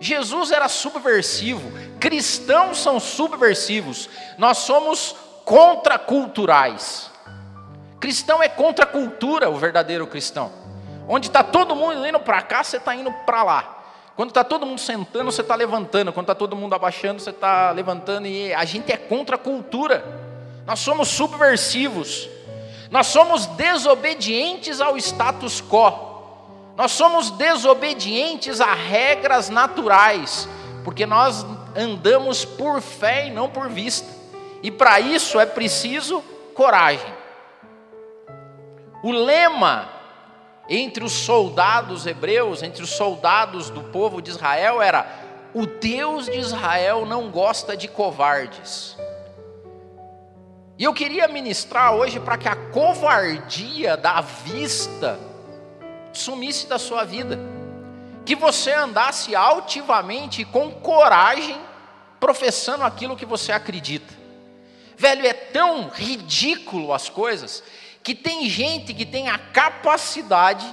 Jesus 0.00 0.50
era 0.50 0.68
subversivo, 0.68 1.72
cristãos 1.98 2.78
são 2.78 3.00
subversivos, 3.00 4.08
nós 4.36 4.58
somos 4.58 5.16
contraculturais. 5.44 7.10
Cristão 8.00 8.42
é 8.42 8.48
contra 8.48 8.84
a 8.84 8.88
cultura, 8.88 9.48
o 9.48 9.56
verdadeiro 9.56 10.06
cristão. 10.06 10.52
Onde 11.08 11.28
está 11.28 11.42
todo 11.42 11.74
mundo 11.74 12.06
indo 12.06 12.20
para 12.20 12.42
cá, 12.42 12.62
você 12.62 12.76
está 12.76 12.94
indo 12.94 13.10
para 13.24 13.42
lá. 13.42 13.82
Quando 14.16 14.28
está 14.28 14.44
todo 14.44 14.64
mundo 14.64 14.80
sentando, 14.80 15.32
você 15.32 15.40
está 15.40 15.54
levantando. 15.54 16.12
Quando 16.12 16.24
está 16.24 16.34
todo 16.34 16.54
mundo 16.54 16.74
abaixando, 16.74 17.20
você 17.20 17.30
está 17.30 17.70
levantando. 17.72 18.26
E 18.26 18.54
a 18.54 18.64
gente 18.64 18.92
é 18.92 18.96
contra 18.96 19.36
a 19.36 19.38
cultura. 19.38 20.04
Nós 20.66 20.80
somos 20.80 21.08
subversivos. 21.08 22.28
Nós 22.90 23.08
somos 23.08 23.46
desobedientes 23.46 24.80
ao 24.80 24.96
status 24.96 25.60
quo. 25.60 26.13
Nós 26.76 26.92
somos 26.92 27.30
desobedientes 27.30 28.60
a 28.60 28.74
regras 28.74 29.48
naturais, 29.48 30.48
porque 30.82 31.06
nós 31.06 31.46
andamos 31.76 32.44
por 32.44 32.80
fé 32.80 33.28
e 33.28 33.30
não 33.30 33.48
por 33.48 33.68
vista. 33.68 34.08
E 34.62 34.70
para 34.70 34.98
isso 34.98 35.38
é 35.38 35.46
preciso 35.46 36.22
coragem. 36.54 37.12
O 39.02 39.12
lema 39.12 39.88
entre 40.68 41.04
os 41.04 41.12
soldados 41.12 42.06
hebreus, 42.06 42.62
entre 42.62 42.82
os 42.82 42.90
soldados 42.90 43.70
do 43.70 43.82
povo 43.84 44.20
de 44.20 44.30
Israel 44.30 44.82
era: 44.82 45.06
o 45.52 45.66
Deus 45.66 46.26
de 46.26 46.38
Israel 46.38 47.06
não 47.06 47.30
gosta 47.30 47.76
de 47.76 47.86
covardes. 47.86 48.96
E 50.76 50.82
eu 50.82 50.92
queria 50.92 51.28
ministrar 51.28 51.94
hoje 51.94 52.18
para 52.18 52.36
que 52.36 52.48
a 52.48 52.56
covardia 52.56 53.96
da 53.96 54.20
vista 54.20 55.20
sumisse 56.18 56.66
da 56.66 56.78
sua 56.78 57.04
vida, 57.04 57.38
que 58.24 58.34
você 58.34 58.72
andasse 58.72 59.34
altivamente 59.34 60.42
e 60.42 60.44
com 60.44 60.70
coragem 60.70 61.58
professando 62.18 62.84
aquilo 62.84 63.16
que 63.16 63.26
você 63.26 63.52
acredita. 63.52 64.12
Velho, 64.96 65.26
é 65.26 65.32
tão 65.32 65.88
ridículo 65.88 66.92
as 66.92 67.08
coisas 67.08 67.62
que 68.02 68.14
tem 68.14 68.48
gente 68.48 68.94
que 68.94 69.04
tem 69.04 69.28
a 69.28 69.38
capacidade 69.38 70.64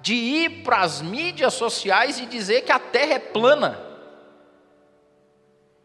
de 0.00 0.14
ir 0.14 0.62
para 0.62 0.80
as 0.80 1.02
mídias 1.02 1.54
sociais 1.54 2.18
e 2.18 2.26
dizer 2.26 2.62
que 2.62 2.70
a 2.70 2.78
terra 2.78 3.14
é 3.14 3.18
plana. 3.18 3.80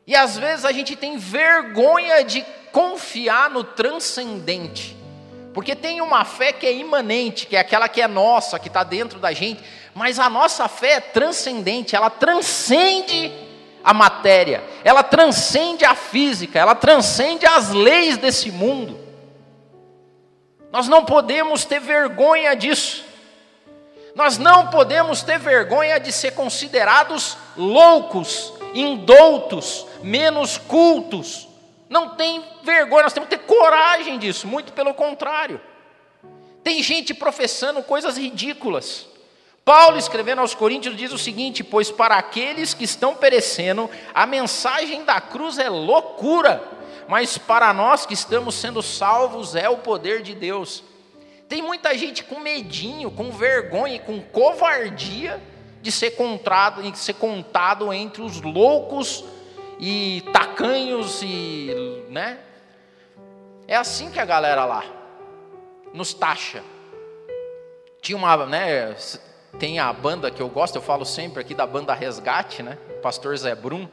E 0.05 0.15
às 0.15 0.37
vezes 0.37 0.65
a 0.65 0.71
gente 0.71 0.95
tem 0.95 1.17
vergonha 1.17 2.23
de 2.23 2.45
confiar 2.71 3.49
no 3.49 3.63
transcendente. 3.63 5.00
Porque 5.53 5.75
tem 5.75 6.01
uma 6.01 6.23
fé 6.23 6.53
que 6.53 6.65
é 6.65 6.73
imanente, 6.73 7.45
que 7.45 7.55
é 7.55 7.59
aquela 7.59 7.89
que 7.89 8.01
é 8.01 8.07
nossa, 8.07 8.57
que 8.57 8.67
está 8.67 8.83
dentro 8.83 9.19
da 9.19 9.33
gente, 9.33 9.61
mas 9.93 10.19
a 10.19 10.29
nossa 10.29 10.67
fé 10.67 10.93
é 10.93 10.99
transcendente, 10.99 11.95
ela 11.95 12.09
transcende 12.09 13.31
a 13.83 13.93
matéria, 13.93 14.63
ela 14.83 15.03
transcende 15.03 15.83
a 15.83 15.95
física, 15.95 16.57
ela 16.57 16.75
transcende 16.75 17.45
as 17.45 17.71
leis 17.71 18.17
desse 18.17 18.51
mundo. 18.51 18.99
Nós 20.71 20.87
não 20.87 21.03
podemos 21.03 21.65
ter 21.65 21.81
vergonha 21.81 22.55
disso. 22.55 23.03
Nós 24.15 24.37
não 24.37 24.67
podemos 24.67 25.21
ter 25.21 25.37
vergonha 25.37 25.99
de 25.99 26.11
ser 26.11 26.31
considerados 26.31 27.37
loucos, 27.57 28.53
indoutos, 28.73 29.85
menos 30.01 30.57
cultos, 30.57 31.47
não 31.91 32.15
tem 32.15 32.41
vergonha, 32.63 33.03
nós 33.03 33.11
temos 33.11 33.27
que 33.27 33.35
ter 33.35 33.43
coragem 33.43 34.17
disso, 34.17 34.47
muito 34.47 34.71
pelo 34.71 34.93
contrário. 34.93 35.59
Tem 36.63 36.81
gente 36.81 37.13
professando 37.13 37.83
coisas 37.83 38.17
ridículas. 38.17 39.07
Paulo, 39.65 39.97
escrevendo 39.97 40.39
aos 40.39 40.55
Coríntios, 40.55 40.95
diz 40.95 41.11
o 41.11 41.17
seguinte: 41.17 41.65
Pois 41.65 41.91
para 41.91 42.15
aqueles 42.15 42.73
que 42.73 42.85
estão 42.85 43.13
perecendo, 43.13 43.89
a 44.13 44.25
mensagem 44.25 45.03
da 45.03 45.19
cruz 45.19 45.57
é 45.57 45.67
loucura, 45.67 46.63
mas 47.09 47.37
para 47.37 47.73
nós 47.73 48.05
que 48.05 48.13
estamos 48.13 48.55
sendo 48.55 48.81
salvos 48.81 49.53
é 49.53 49.67
o 49.67 49.79
poder 49.79 50.21
de 50.21 50.33
Deus. 50.33 50.85
Tem 51.49 51.61
muita 51.61 51.97
gente 51.97 52.23
com 52.23 52.39
medinho, 52.39 53.11
com 53.11 53.31
vergonha, 53.31 53.99
com 53.99 54.21
covardia 54.21 55.41
de 55.81 55.91
ser 55.91 56.11
contado, 56.11 56.81
de 56.89 56.97
ser 56.97 57.15
contado 57.15 57.91
entre 57.91 58.21
os 58.21 58.39
loucos 58.39 59.25
e 59.81 60.21
tacanhos 60.31 61.23
e, 61.23 62.05
né? 62.07 62.37
É 63.67 63.75
assim 63.75 64.11
que 64.11 64.19
a 64.19 64.25
galera 64.25 64.63
lá 64.63 64.85
nos 65.91 66.13
taxa. 66.13 66.63
Tinha 67.99 68.15
uma, 68.15 68.45
né, 68.45 68.95
tem 69.57 69.79
a 69.79 69.91
banda 69.91 70.29
que 70.29 70.41
eu 70.41 70.49
gosto, 70.49 70.75
eu 70.75 70.81
falo 70.81 71.03
sempre 71.03 71.41
aqui 71.41 71.55
da 71.55 71.65
banda 71.65 71.95
Resgate, 71.95 72.61
né? 72.61 72.77
pastor 73.01 73.35
Zé 73.35 73.55
Brum. 73.55 73.87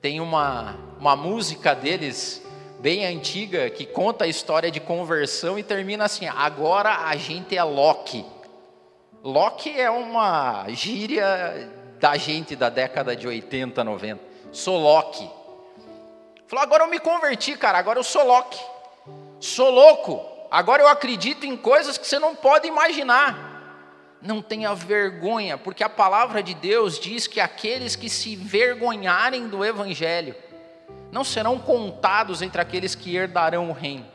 Tem 0.00 0.20
uma, 0.20 0.76
uma 1.00 1.16
música 1.16 1.74
deles 1.74 2.46
bem 2.78 3.06
antiga 3.06 3.70
que 3.70 3.86
conta 3.86 4.24
a 4.24 4.28
história 4.28 4.70
de 4.70 4.78
conversão 4.78 5.58
e 5.58 5.62
termina 5.62 6.04
assim: 6.04 6.26
agora 6.26 7.06
a 7.06 7.16
gente 7.16 7.56
é 7.56 7.64
Loki. 7.64 8.24
Loki 9.24 9.70
é 9.70 9.90
uma 9.90 10.66
gíria 10.68 11.26
da 11.98 12.16
gente 12.16 12.54
da 12.54 12.68
década 12.68 13.16
de 13.16 13.26
80, 13.26 13.82
90 13.82 14.27
sou 14.52 14.78
Loki. 14.78 15.28
Falou, 16.46 16.62
agora 16.62 16.84
eu 16.84 16.88
me 16.88 16.98
converti, 16.98 17.56
cara, 17.56 17.78
agora 17.78 17.98
eu 17.98 18.04
sou 18.04 18.26
Loki. 18.26 18.58
Sou 19.40 19.70
louco, 19.70 20.20
agora 20.50 20.82
eu 20.82 20.88
acredito 20.88 21.46
em 21.46 21.56
coisas 21.56 21.96
que 21.96 22.06
você 22.06 22.18
não 22.18 22.34
pode 22.34 22.66
imaginar. 22.66 23.46
Não 24.20 24.42
tenha 24.42 24.74
vergonha, 24.74 25.56
porque 25.56 25.84
a 25.84 25.88
palavra 25.88 26.42
de 26.42 26.54
Deus 26.54 26.98
diz 26.98 27.28
que 27.28 27.38
aqueles 27.38 27.94
que 27.94 28.10
se 28.10 28.34
vergonharem 28.34 29.46
do 29.46 29.64
Evangelho 29.64 30.34
não 31.12 31.22
serão 31.22 31.58
contados 31.58 32.42
entre 32.42 32.60
aqueles 32.60 32.96
que 32.96 33.14
herdarão 33.14 33.70
o 33.70 33.72
reino, 33.72 34.06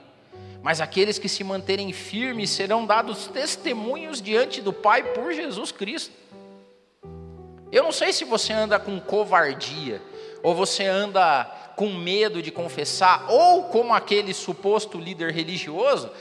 mas 0.62 0.82
aqueles 0.82 1.18
que 1.18 1.30
se 1.30 1.44
manterem 1.44 1.94
firmes 1.94 2.50
serão 2.50 2.86
dados 2.86 3.28
testemunhos 3.28 4.22
diante 4.22 4.62
do 4.62 4.74
Pai 4.74 5.04
por 5.14 5.32
Jesus 5.32 5.72
Cristo. 5.72 6.14
Eu 7.72 7.84
não 7.84 7.92
sei 7.94 8.12
se 8.12 8.26
você 8.26 8.52
anda 8.52 8.78
com 8.78 9.00
covardia, 9.00 10.02
ou 10.44 10.54
você 10.54 10.86
anda 10.86 11.46
com 11.78 11.90
medo 11.94 12.42
de 12.42 12.52
confessar, 12.52 13.26
ou 13.30 13.64
como 13.64 13.94
aquele 13.94 14.34
suposto 14.34 15.00
líder 15.00 15.32
religioso, 15.32 16.12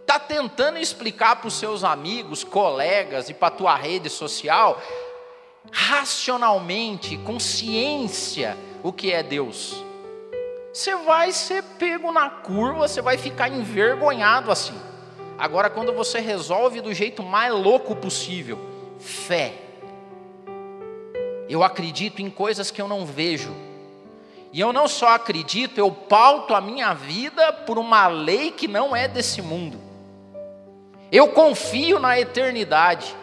está 0.00 0.18
tentando 0.18 0.78
explicar 0.78 1.36
para 1.36 1.48
os 1.48 1.54
seus 1.54 1.84
amigos, 1.84 2.42
colegas 2.42 3.30
e 3.30 3.34
para 3.34 3.48
a 3.48 3.52
tua 3.52 3.76
rede 3.76 4.10
social, 4.10 4.82
racionalmente, 5.70 7.16
com 7.18 7.38
ciência, 7.38 8.56
o 8.82 8.92
que 8.92 9.12
é 9.12 9.22
Deus. 9.22 9.82
Você 10.72 10.94
vai 10.96 11.32
ser 11.32 11.62
pego 11.62 12.10
na 12.10 12.28
curva, 12.28 12.88
você 12.88 13.00
vai 13.00 13.16
ficar 13.16 13.48
envergonhado 13.48 14.50
assim. 14.50 14.78
Agora, 15.38 15.70
quando 15.70 15.92
você 15.92 16.18
resolve 16.18 16.80
do 16.80 16.92
jeito 16.92 17.22
mais 17.22 17.52
louco 17.52 17.94
possível, 17.94 18.58
fé. 18.98 19.54
Eu 21.48 21.62
acredito 21.62 22.20
em 22.20 22.28
coisas 22.28 22.70
que 22.70 22.82
eu 22.82 22.88
não 22.88 23.06
vejo 23.06 23.67
e 24.52 24.60
eu 24.60 24.72
não 24.72 24.88
só 24.88 25.08
acredito, 25.08 25.78
eu 25.78 25.90
pauto 25.90 26.54
a 26.54 26.60
minha 26.60 26.94
vida 26.94 27.52
por 27.52 27.78
uma 27.78 28.06
lei 28.06 28.50
que 28.50 28.66
não 28.66 28.96
é 28.96 29.06
desse 29.06 29.42
mundo. 29.42 29.78
Eu 31.12 31.28
confio 31.28 31.98
na 31.98 32.18
eternidade. 32.18 33.14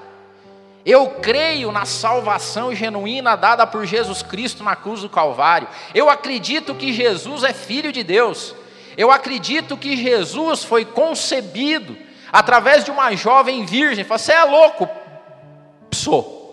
Eu 0.85 1.09
creio 1.19 1.71
na 1.71 1.83
salvação 1.83 2.75
genuína 2.75 3.35
dada 3.35 3.65
por 3.65 3.85
Jesus 3.85 4.21
Cristo 4.21 4.63
na 4.63 4.75
cruz 4.75 5.01
do 5.01 5.09
Calvário. 5.09 5.67
Eu 5.95 6.09
acredito 6.09 6.75
que 6.75 6.93
Jesus 6.93 7.43
é 7.43 7.53
filho 7.53 7.91
de 7.91 8.03
Deus. 8.03 8.53
Eu 8.95 9.09
acredito 9.09 9.75
que 9.75 9.97
Jesus 9.97 10.63
foi 10.63 10.85
concebido 10.85 11.97
através 12.31 12.83
de 12.83 12.91
uma 12.91 13.15
jovem 13.15 13.65
virgem. 13.65 14.03
Você 14.03 14.31
é 14.31 14.43
louco? 14.43 14.87
Sou. 15.91 16.44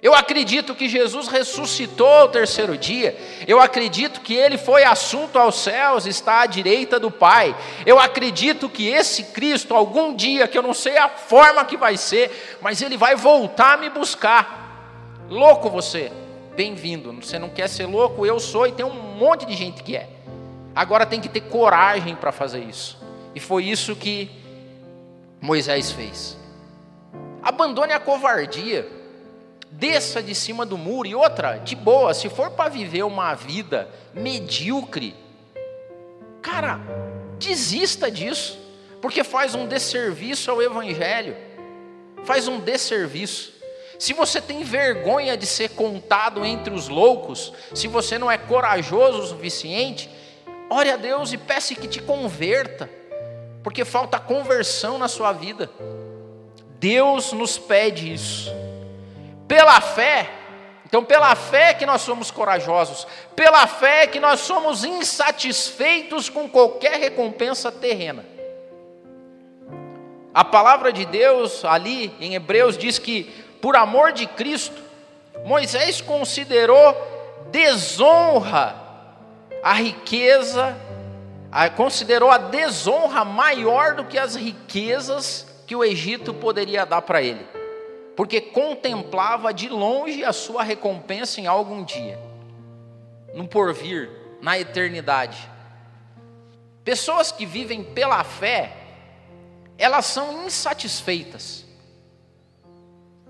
Eu 0.00 0.14
acredito 0.14 0.76
que 0.76 0.88
Jesus 0.88 1.26
ressuscitou 1.26 2.06
ao 2.06 2.28
terceiro 2.28 2.78
dia. 2.78 3.18
Eu 3.48 3.60
acredito 3.60 4.20
que 4.20 4.32
ele 4.32 4.56
foi 4.56 4.84
assunto 4.84 5.38
aos 5.38 5.56
céus, 5.56 6.06
está 6.06 6.42
à 6.42 6.46
direita 6.46 7.00
do 7.00 7.10
Pai. 7.10 7.56
Eu 7.84 7.98
acredito 7.98 8.68
que 8.68 8.88
esse 8.88 9.24
Cristo, 9.24 9.74
algum 9.74 10.14
dia, 10.14 10.46
que 10.46 10.56
eu 10.56 10.62
não 10.62 10.72
sei 10.72 10.96
a 10.96 11.08
forma 11.08 11.64
que 11.64 11.76
vai 11.76 11.96
ser, 11.96 12.58
mas 12.60 12.80
ele 12.80 12.96
vai 12.96 13.16
voltar 13.16 13.74
a 13.74 13.76
me 13.76 13.90
buscar. 13.90 15.24
Louco 15.28 15.68
você, 15.68 16.12
bem-vindo. 16.54 17.12
Você 17.14 17.38
não 17.38 17.48
quer 17.48 17.68
ser 17.68 17.86
louco? 17.86 18.24
Eu 18.24 18.38
sou 18.38 18.68
e 18.68 18.72
tem 18.72 18.86
um 18.86 18.94
monte 18.94 19.46
de 19.46 19.56
gente 19.56 19.82
que 19.82 19.96
é. 19.96 20.08
Agora 20.76 21.06
tem 21.06 21.20
que 21.20 21.28
ter 21.28 21.40
coragem 21.40 22.14
para 22.14 22.30
fazer 22.30 22.60
isso. 22.60 22.96
E 23.34 23.40
foi 23.40 23.64
isso 23.64 23.96
que 23.96 24.30
Moisés 25.40 25.90
fez. 25.90 26.38
Abandone 27.42 27.92
a 27.92 27.98
covardia 27.98 28.97
desça 29.70 30.22
de 30.22 30.34
cima 30.34 30.66
do 30.66 30.76
muro. 30.76 31.08
E 31.08 31.14
outra, 31.14 31.58
de 31.58 31.76
boa, 31.76 32.14
se 32.14 32.28
for 32.28 32.50
para 32.50 32.70
viver 32.70 33.02
uma 33.04 33.34
vida 33.34 33.88
medíocre, 34.14 35.14
Cara, 36.42 36.80
desista 37.38 38.10
disso, 38.10 38.58
porque 39.02 39.22
faz 39.24 39.54
um 39.54 39.66
desserviço 39.66 40.50
ao 40.50 40.62
Evangelho, 40.62 41.36
faz 42.24 42.48
um 42.48 42.58
desserviço. 42.58 43.52
Se 43.98 44.12
você 44.12 44.40
tem 44.40 44.62
vergonha 44.62 45.36
de 45.36 45.44
ser 45.44 45.70
contado 45.70 46.44
entre 46.44 46.72
os 46.72 46.88
loucos, 46.88 47.52
se 47.74 47.88
você 47.88 48.16
não 48.16 48.30
é 48.30 48.38
corajoso 48.38 49.18
o 49.18 49.26
suficiente, 49.26 50.08
ore 50.70 50.90
a 50.90 50.96
Deus 50.96 51.32
e 51.32 51.38
peça 51.38 51.74
que 51.74 51.88
te 51.88 52.00
converta, 52.00 52.88
porque 53.62 53.84
falta 53.84 54.20
conversão 54.20 54.98
na 54.98 55.08
sua 55.08 55.32
vida. 55.32 55.68
Deus 56.78 57.32
nos 57.32 57.58
pede 57.58 58.12
isso. 58.12 58.50
Pela 59.48 59.80
fé, 59.80 60.30
então 60.86 61.02
pela 61.02 61.34
fé 61.34 61.74
que 61.74 61.86
nós 61.86 62.02
somos 62.02 62.30
corajosos, 62.30 63.06
pela 63.34 63.66
fé 63.66 64.06
que 64.06 64.20
nós 64.20 64.40
somos 64.40 64.84
insatisfeitos 64.84 66.28
com 66.28 66.48
qualquer 66.48 67.00
recompensa 67.00 67.72
terrena. 67.72 68.24
A 70.32 70.44
palavra 70.44 70.92
de 70.92 71.04
Deus 71.04 71.64
ali 71.64 72.14
em 72.20 72.34
Hebreus 72.34 72.78
diz 72.78 72.98
que 72.98 73.24
por 73.60 73.74
amor 73.74 74.12
de 74.12 74.26
Cristo, 74.26 74.80
Moisés 75.44 76.00
considerou 76.00 76.94
desonra 77.50 78.76
a 79.62 79.72
riqueza, 79.72 80.76
considerou 81.76 82.30
a 82.30 82.38
desonra 82.38 83.24
maior 83.24 83.94
do 83.94 84.04
que 84.04 84.18
as 84.18 84.36
riquezas 84.36 85.46
que 85.66 85.74
o 85.74 85.84
Egito 85.84 86.32
poderia 86.32 86.86
dar 86.86 87.02
para 87.02 87.22
ele, 87.22 87.44
porque 88.18 88.40
contemplava 88.40 89.54
de 89.54 89.70
longe 89.70 90.24
a 90.24 90.32
sua 90.34 90.62
recompensa 90.62 91.40
em 91.40 91.46
algum 91.46 91.84
dia, 91.84 92.18
no 93.32 93.46
porvir, 93.46 94.10
na 94.42 94.58
eternidade. 94.58 95.48
Pessoas 96.84 97.30
que 97.30 97.46
vivem 97.46 97.82
pela 97.82 98.24
fé, 98.24 98.76
elas 99.78 100.04
são 100.06 100.44
insatisfeitas 100.44 101.64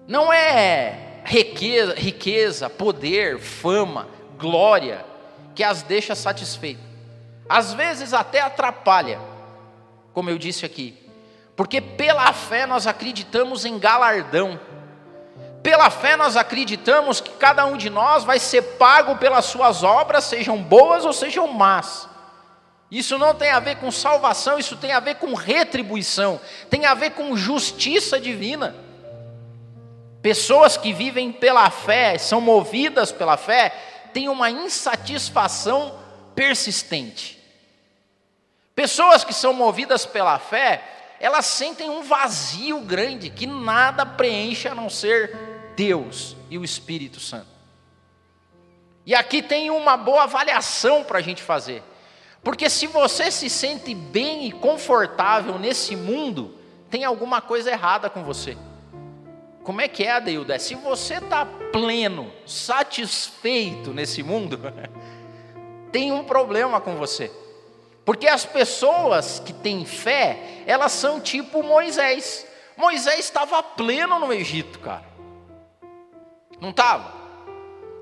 não 0.08 0.32
é 0.32 1.20
riqueza, 1.22 1.94
riqueza, 1.94 2.70
poder, 2.70 3.38
fama, 3.38 4.08
glória 4.38 5.04
que 5.54 5.62
as 5.62 5.82
deixa 5.82 6.14
satisfeitas. 6.14 6.82
Às 7.46 7.74
vezes 7.74 8.14
até 8.14 8.40
atrapalha, 8.40 9.20
como 10.14 10.30
eu 10.30 10.38
disse 10.38 10.64
aqui, 10.64 10.96
porque 11.54 11.78
pela 11.78 12.32
fé 12.32 12.64
nós 12.64 12.86
acreditamos 12.86 13.66
em 13.66 13.78
galardão. 13.78 14.58
Pela 15.62 15.90
fé 15.90 16.16
nós 16.16 16.36
acreditamos 16.36 17.20
que 17.20 17.30
cada 17.30 17.64
um 17.66 17.76
de 17.76 17.90
nós 17.90 18.24
vai 18.24 18.38
ser 18.38 18.62
pago 18.62 19.16
pelas 19.16 19.46
suas 19.46 19.82
obras, 19.82 20.24
sejam 20.24 20.56
boas 20.56 21.04
ou 21.04 21.12
sejam 21.12 21.46
más. 21.48 22.08
Isso 22.90 23.18
não 23.18 23.34
tem 23.34 23.50
a 23.50 23.60
ver 23.60 23.76
com 23.76 23.90
salvação, 23.90 24.58
isso 24.58 24.76
tem 24.76 24.92
a 24.92 25.00
ver 25.00 25.16
com 25.16 25.34
retribuição, 25.34 26.40
tem 26.70 26.86
a 26.86 26.94
ver 26.94 27.10
com 27.10 27.36
justiça 27.36 28.18
divina. 28.18 28.74
Pessoas 30.22 30.76
que 30.76 30.92
vivem 30.92 31.30
pela 31.30 31.70
fé, 31.70 32.16
são 32.16 32.40
movidas 32.40 33.12
pela 33.12 33.36
fé, 33.36 33.74
têm 34.12 34.28
uma 34.28 34.50
insatisfação 34.50 35.98
persistente. 36.34 37.38
Pessoas 38.74 39.22
que 39.22 39.34
são 39.34 39.52
movidas 39.52 40.06
pela 40.06 40.38
fé, 40.38 40.82
elas 41.20 41.46
sentem 41.46 41.90
um 41.90 42.02
vazio 42.02 42.80
grande 42.80 43.28
que 43.28 43.46
nada 43.46 44.06
preenche 44.06 44.66
a 44.68 44.74
não 44.74 44.88
ser 44.88 45.36
Deus 45.78 46.36
e 46.50 46.58
o 46.58 46.64
Espírito 46.64 47.20
Santo. 47.20 47.46
E 49.06 49.14
aqui 49.14 49.40
tem 49.40 49.70
uma 49.70 49.96
boa 49.96 50.24
avaliação 50.24 51.04
para 51.04 51.18
a 51.18 51.22
gente 51.22 51.40
fazer. 51.40 51.84
Porque 52.42 52.68
se 52.68 52.88
você 52.88 53.30
se 53.30 53.48
sente 53.48 53.94
bem 53.94 54.48
e 54.48 54.52
confortável 54.52 55.56
nesse 55.56 55.94
mundo, 55.94 56.58
tem 56.90 57.04
alguma 57.04 57.40
coisa 57.40 57.70
errada 57.70 58.10
com 58.10 58.24
você. 58.24 58.58
Como 59.62 59.80
é 59.80 59.86
que 59.86 60.02
é, 60.02 60.10
Adeilda? 60.10 60.58
Se 60.58 60.74
você 60.74 61.14
está 61.14 61.46
pleno, 61.46 62.32
satisfeito 62.44 63.92
nesse 63.92 64.20
mundo, 64.20 64.58
tem 65.92 66.10
um 66.10 66.24
problema 66.24 66.80
com 66.80 66.96
você. 66.96 67.30
Porque 68.04 68.26
as 68.26 68.44
pessoas 68.44 69.38
que 69.38 69.52
têm 69.52 69.84
fé, 69.84 70.64
elas 70.66 70.90
são 70.90 71.20
tipo 71.20 71.62
Moisés. 71.62 72.44
Moisés 72.76 73.20
estava 73.20 73.62
pleno 73.62 74.18
no 74.18 74.32
Egito, 74.32 74.80
cara. 74.80 75.07
Não 76.60 76.70
estava? 76.70 77.18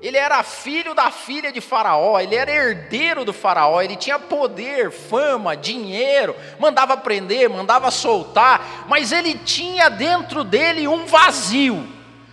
Ele 0.01 0.17
era 0.17 0.43
filho 0.43 0.93
da 0.93 1.09
filha 1.09 1.51
de 1.51 1.59
Faraó, 1.59 2.19
ele 2.19 2.35
era 2.35 2.51
herdeiro 2.51 3.25
do 3.25 3.33
Faraó, 3.33 3.81
ele 3.81 3.95
tinha 3.95 4.19
poder, 4.19 4.91
fama, 4.91 5.57
dinheiro, 5.57 6.35
mandava 6.59 6.95
prender, 6.95 7.49
mandava 7.49 7.89
soltar, 7.89 8.85
mas 8.87 9.11
ele 9.11 9.33
tinha 9.33 9.89
dentro 9.89 10.43
dele 10.43 10.87
um 10.87 11.07
vazio, 11.07 11.87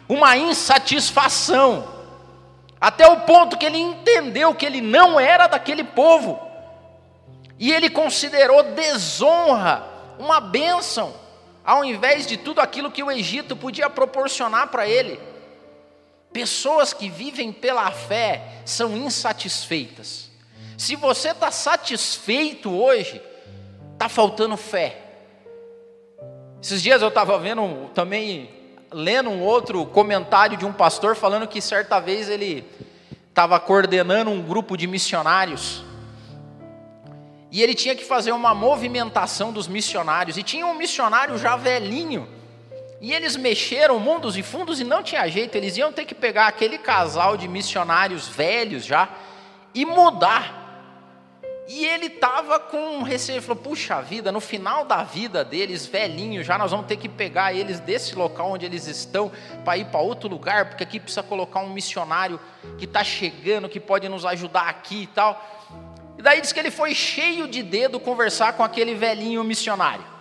uma 0.06 0.36
insatisfação, 0.36 1.88
até 2.78 3.08
o 3.08 3.20
ponto 3.20 3.56
que 3.56 3.64
ele 3.64 3.78
entendeu 3.78 4.54
que 4.54 4.66
ele 4.66 4.82
não 4.82 5.18
era 5.18 5.46
daquele 5.46 5.84
povo, 5.84 6.38
e 7.58 7.72
ele 7.72 7.88
considerou 7.88 8.62
desonra 8.62 9.86
uma 10.18 10.38
bênção, 10.38 11.14
ao 11.64 11.82
invés 11.82 12.26
de 12.26 12.36
tudo 12.36 12.60
aquilo 12.60 12.90
que 12.90 13.02
o 13.02 13.10
Egito 13.10 13.56
podia 13.56 13.88
proporcionar 13.88 14.68
para 14.68 14.86
ele. 14.86 15.18
Pessoas 16.34 16.92
que 16.92 17.08
vivem 17.08 17.52
pela 17.52 17.88
fé 17.92 18.42
são 18.64 18.96
insatisfeitas. 18.96 20.28
Se 20.76 20.96
você 20.96 21.28
está 21.28 21.52
satisfeito 21.52 22.72
hoje, 22.72 23.22
está 23.92 24.08
faltando 24.08 24.56
fé. 24.56 25.00
Esses 26.60 26.82
dias 26.82 27.00
eu 27.00 27.06
estava 27.06 27.38
vendo 27.38 27.88
também, 27.94 28.50
lendo 28.90 29.30
um 29.30 29.42
outro 29.42 29.86
comentário 29.86 30.56
de 30.56 30.66
um 30.66 30.72
pastor 30.72 31.14
falando 31.14 31.46
que 31.46 31.60
certa 31.60 32.00
vez 32.00 32.28
ele 32.28 32.68
estava 33.28 33.60
coordenando 33.60 34.32
um 34.32 34.42
grupo 34.42 34.76
de 34.76 34.88
missionários. 34.88 35.84
E 37.48 37.62
ele 37.62 37.76
tinha 37.76 37.94
que 37.94 38.04
fazer 38.04 38.32
uma 38.32 38.52
movimentação 38.52 39.52
dos 39.52 39.68
missionários. 39.68 40.36
E 40.36 40.42
tinha 40.42 40.66
um 40.66 40.74
missionário 40.74 41.38
já 41.38 41.54
velhinho 41.54 42.26
e 43.04 43.12
eles 43.12 43.36
mexeram 43.36 43.98
mundos 43.98 44.34
e 44.34 44.42
fundos 44.42 44.80
e 44.80 44.84
não 44.84 45.02
tinha 45.02 45.28
jeito, 45.28 45.54
eles 45.56 45.76
iam 45.76 45.92
ter 45.92 46.06
que 46.06 46.14
pegar 46.14 46.46
aquele 46.46 46.78
casal 46.78 47.36
de 47.36 47.46
missionários 47.46 48.26
velhos 48.26 48.82
já 48.82 49.10
e 49.74 49.84
mudar. 49.84 50.62
E 51.68 51.84
ele 51.84 52.06
estava 52.06 52.58
com 52.58 53.02
receio, 53.02 53.36
ele 53.36 53.42
falou: 53.44 53.62
puxa 53.62 54.00
vida, 54.00 54.32
no 54.32 54.40
final 54.40 54.86
da 54.86 55.02
vida 55.02 55.44
deles, 55.44 55.84
velhinhos, 55.84 56.46
já 56.46 56.56
nós 56.56 56.70
vamos 56.70 56.86
ter 56.86 56.96
que 56.96 57.06
pegar 57.06 57.52
eles 57.52 57.78
desse 57.78 58.14
local 58.14 58.52
onde 58.52 58.64
eles 58.64 58.86
estão 58.86 59.30
para 59.66 59.76
ir 59.76 59.84
para 59.84 60.00
outro 60.00 60.26
lugar, 60.26 60.70
porque 60.70 60.82
aqui 60.82 60.98
precisa 60.98 61.22
colocar 61.22 61.60
um 61.60 61.74
missionário 61.74 62.40
que 62.78 62.86
está 62.86 63.04
chegando, 63.04 63.68
que 63.68 63.80
pode 63.80 64.08
nos 64.08 64.24
ajudar 64.24 64.66
aqui 64.66 65.02
e 65.02 65.06
tal. 65.08 65.44
E 66.16 66.22
daí 66.22 66.40
diz 66.40 66.54
que 66.54 66.58
ele 66.58 66.70
foi 66.70 66.94
cheio 66.94 67.46
de 67.48 67.62
dedo 67.62 68.00
conversar 68.00 68.54
com 68.54 68.64
aquele 68.64 68.94
velhinho 68.94 69.44
missionário 69.44 70.13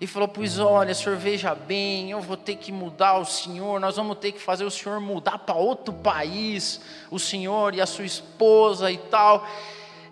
e 0.00 0.06
falou: 0.06 0.28
Pois 0.28 0.58
olha, 0.58 0.94
senhor, 0.94 1.18
veja 1.18 1.54
bem, 1.54 2.10
eu 2.10 2.20
vou 2.20 2.36
ter 2.36 2.56
que 2.56 2.72
mudar 2.72 3.18
o 3.18 3.24
senhor, 3.24 3.78
nós 3.78 3.96
vamos 3.96 4.16
ter 4.18 4.32
que 4.32 4.40
fazer 4.40 4.64
o 4.64 4.70
senhor 4.70 4.98
mudar 4.98 5.38
para 5.38 5.54
outro 5.54 5.92
país, 5.92 6.80
o 7.10 7.18
senhor 7.18 7.74
e 7.74 7.80
a 7.80 7.86
sua 7.86 8.06
esposa 8.06 8.90
e 8.90 8.96
tal. 8.96 9.46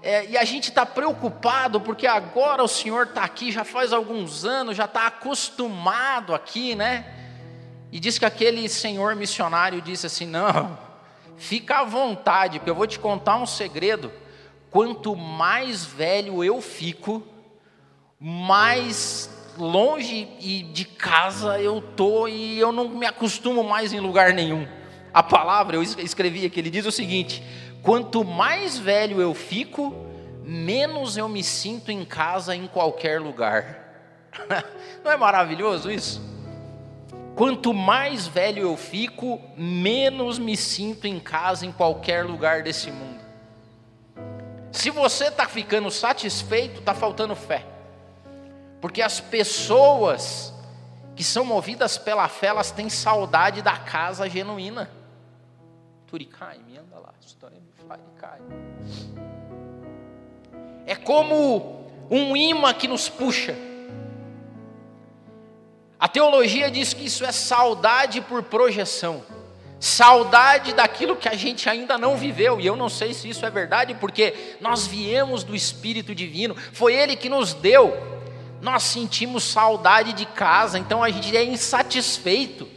É, 0.02 0.26
e 0.26 0.36
a 0.36 0.44
gente 0.44 0.68
está 0.68 0.84
preocupado 0.84 1.80
porque 1.80 2.06
agora 2.06 2.62
o 2.62 2.68
senhor 2.68 3.06
está 3.06 3.24
aqui 3.24 3.50
já 3.50 3.64
faz 3.64 3.92
alguns 3.92 4.44
anos, 4.44 4.76
já 4.76 4.84
está 4.84 5.06
acostumado 5.06 6.34
aqui, 6.34 6.74
né? 6.74 7.14
E 7.90 7.98
diz 7.98 8.18
que 8.18 8.26
aquele 8.26 8.68
senhor 8.68 9.16
missionário 9.16 9.80
disse 9.80 10.06
assim: 10.06 10.26
Não, 10.26 10.78
fica 11.38 11.78
à 11.78 11.84
vontade, 11.84 12.58
porque 12.58 12.70
eu 12.70 12.74
vou 12.74 12.86
te 12.86 12.98
contar 12.98 13.36
um 13.36 13.46
segredo. 13.46 14.12
Quanto 14.70 15.16
mais 15.16 15.82
velho 15.86 16.44
eu 16.44 16.60
fico, 16.60 17.26
mais 18.20 19.30
longe 19.58 20.28
e 20.40 20.62
de 20.62 20.84
casa 20.84 21.60
eu 21.60 21.80
tô 21.80 22.28
e 22.28 22.58
eu 22.58 22.72
não 22.72 22.88
me 22.88 23.06
acostumo 23.06 23.62
mais 23.62 23.92
em 23.92 24.00
lugar 24.00 24.32
nenhum. 24.32 24.66
A 25.12 25.22
palavra 25.22 25.76
eu 25.76 25.82
escrevi 25.82 26.46
aqui, 26.46 26.60
ele 26.60 26.70
diz 26.70 26.86
o 26.86 26.92
seguinte: 26.92 27.42
quanto 27.82 28.24
mais 28.24 28.78
velho 28.78 29.20
eu 29.20 29.34
fico, 29.34 29.94
menos 30.44 31.16
eu 31.16 31.28
me 31.28 31.42
sinto 31.42 31.90
em 31.90 32.04
casa 32.04 32.54
em 32.54 32.66
qualquer 32.66 33.20
lugar. 33.20 33.86
Não 35.04 35.10
é 35.10 35.16
maravilhoso 35.16 35.90
isso? 35.90 36.22
Quanto 37.34 37.72
mais 37.72 38.26
velho 38.26 38.62
eu 38.62 38.76
fico, 38.76 39.40
menos 39.56 40.38
me 40.38 40.56
sinto 40.56 41.06
em 41.06 41.20
casa 41.20 41.64
em 41.64 41.70
qualquer 41.70 42.24
lugar 42.24 42.62
desse 42.62 42.90
mundo. 42.90 43.18
Se 44.72 44.90
você 44.90 45.26
está 45.26 45.46
ficando 45.46 45.90
satisfeito, 45.90 46.80
está 46.80 46.94
faltando 46.94 47.34
fé. 47.36 47.64
Porque 48.80 49.02
as 49.02 49.20
pessoas 49.20 50.52
que 51.16 51.24
são 51.24 51.44
movidas 51.44 51.98
pela 51.98 52.28
fé, 52.28 52.46
elas 52.46 52.70
têm 52.70 52.88
saudade 52.88 53.60
da 53.60 53.76
casa 53.76 54.28
genuína. 54.28 54.88
Turicai, 56.06 56.58
me 56.66 56.78
anda 56.78 56.96
lá, 56.98 57.12
cai. 58.18 58.40
É 60.86 60.94
como 60.94 61.86
um 62.10 62.36
imã 62.36 62.72
que 62.72 62.88
nos 62.88 63.08
puxa. 63.08 63.54
A 65.98 66.06
teologia 66.08 66.70
diz 66.70 66.94
que 66.94 67.06
isso 67.06 67.24
é 67.24 67.32
saudade 67.32 68.20
por 68.20 68.42
projeção. 68.44 69.24
Saudade 69.80 70.72
daquilo 70.72 71.16
que 71.16 71.28
a 71.28 71.34
gente 71.34 71.68
ainda 71.68 71.96
não 71.96 72.16
viveu, 72.16 72.60
e 72.60 72.66
eu 72.66 72.74
não 72.74 72.88
sei 72.88 73.14
se 73.14 73.28
isso 73.28 73.46
é 73.46 73.50
verdade, 73.50 73.94
porque 73.94 74.56
nós 74.60 74.86
viemos 74.86 75.44
do 75.44 75.54
Espírito 75.54 76.14
Divino, 76.14 76.56
foi 76.72 76.94
Ele 76.94 77.16
que 77.16 77.28
nos 77.28 77.54
deu. 77.54 78.17
Nós 78.70 78.82
sentimos 78.82 79.44
saudade 79.44 80.12
de 80.12 80.26
casa, 80.26 80.78
então 80.78 81.02
a 81.02 81.08
gente 81.08 81.34
é 81.34 81.42
insatisfeito. 81.42 82.68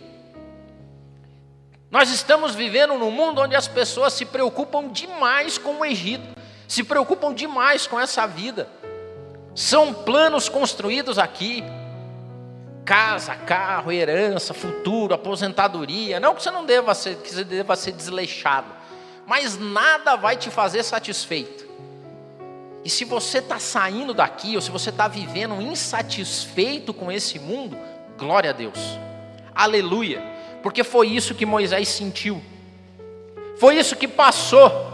Nós 1.92 2.10
estamos 2.10 2.56
vivendo 2.56 2.98
num 2.98 3.12
mundo 3.12 3.42
onde 3.42 3.58
as 3.58 3.68
pessoas 3.68 4.14
se 4.14 4.24
preocupam 4.24 4.88
demais 4.88 5.58
com 5.58 5.82
o 5.82 5.86
Egito, 5.86 6.26
se 6.66 6.82
preocupam 6.82 7.34
demais 7.34 7.88
com 7.88 8.00
essa 8.00 8.26
vida. 8.26 8.70
São 9.54 9.94
planos 9.94 10.48
construídos 10.48 11.20
aqui, 11.20 11.62
casa, 12.86 13.36
carro, 13.36 13.92
herança, 13.92 14.54
futuro, 14.54 15.14
aposentadoria. 15.14 16.22
Não 16.22 16.34
que 16.34 16.42
você 16.42 16.52
não 16.52 16.66
deva 16.66 16.96
ser, 16.96 17.18
que 17.18 17.34
você 17.34 17.44
deva 17.44 17.76
ser 17.76 17.92
desleixado, 17.92 18.72
mas 19.28 19.60
nada 19.60 20.16
vai 20.16 20.38
te 20.38 20.50
fazer 20.50 20.84
satisfeito. 20.84 21.61
E 22.84 22.90
se 22.90 23.06
você 23.06 23.38
está 23.38 23.60
saindo 23.60 24.14
daqui, 24.14 24.56
ou 24.56 24.62
se 24.62 24.72
você 24.72 24.90
está 24.90 25.08
vivendo 25.08 25.62
insatisfeito 25.62 26.94
com 26.94 27.12
esse 27.12 27.38
mundo, 27.38 27.78
glória 28.18 28.50
a 28.50 28.54
Deus, 28.54 28.80
aleluia, 29.54 30.22
porque 30.64 30.84
foi 30.84 31.08
isso 31.08 31.36
que 31.36 31.46
Moisés 31.46 31.88
sentiu, 31.90 32.42
foi 33.58 33.76
isso 33.76 33.96
que 33.96 34.08
passou. 34.08 34.90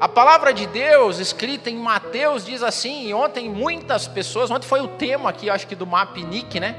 A 0.00 0.08
palavra 0.08 0.52
de 0.52 0.66
Deus, 0.66 1.18
escrita 1.18 1.70
em 1.70 1.76
Mateus, 1.76 2.44
diz 2.44 2.62
assim, 2.62 3.06
e 3.06 3.14
ontem 3.14 3.48
muitas 3.48 4.08
pessoas, 4.08 4.50
ontem 4.50 4.66
foi 4.66 4.80
o 4.80 4.88
tema 4.88 5.30
aqui, 5.30 5.48
acho 5.48 5.66
que 5.66 5.74
do 5.74 5.86
Mapnic, 5.86 6.58
né? 6.58 6.76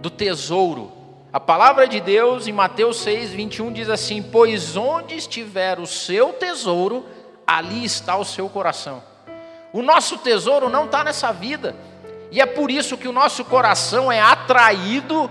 Do 0.00 0.10
tesouro. 0.10 0.90
A 1.32 1.38
palavra 1.38 1.86
de 1.86 2.00
Deus 2.00 2.48
em 2.48 2.52
Mateus 2.52 2.96
6, 3.02 3.30
21 3.30 3.72
diz 3.72 3.88
assim: 3.88 4.20
Pois 4.20 4.76
onde 4.76 5.14
estiver 5.14 5.78
o 5.78 5.86
seu 5.86 6.32
tesouro, 6.32 7.06
ali 7.56 7.84
está 7.84 8.16
o 8.16 8.24
seu 8.24 8.48
coração. 8.48 9.02
O 9.72 9.82
nosso 9.82 10.18
tesouro 10.18 10.68
não 10.68 10.84
está 10.86 11.04
nessa 11.04 11.32
vida, 11.32 11.74
e 12.30 12.40
é 12.40 12.46
por 12.46 12.70
isso 12.70 12.96
que 12.96 13.08
o 13.08 13.12
nosso 13.12 13.44
coração 13.44 14.10
é 14.10 14.20
atraído 14.20 15.30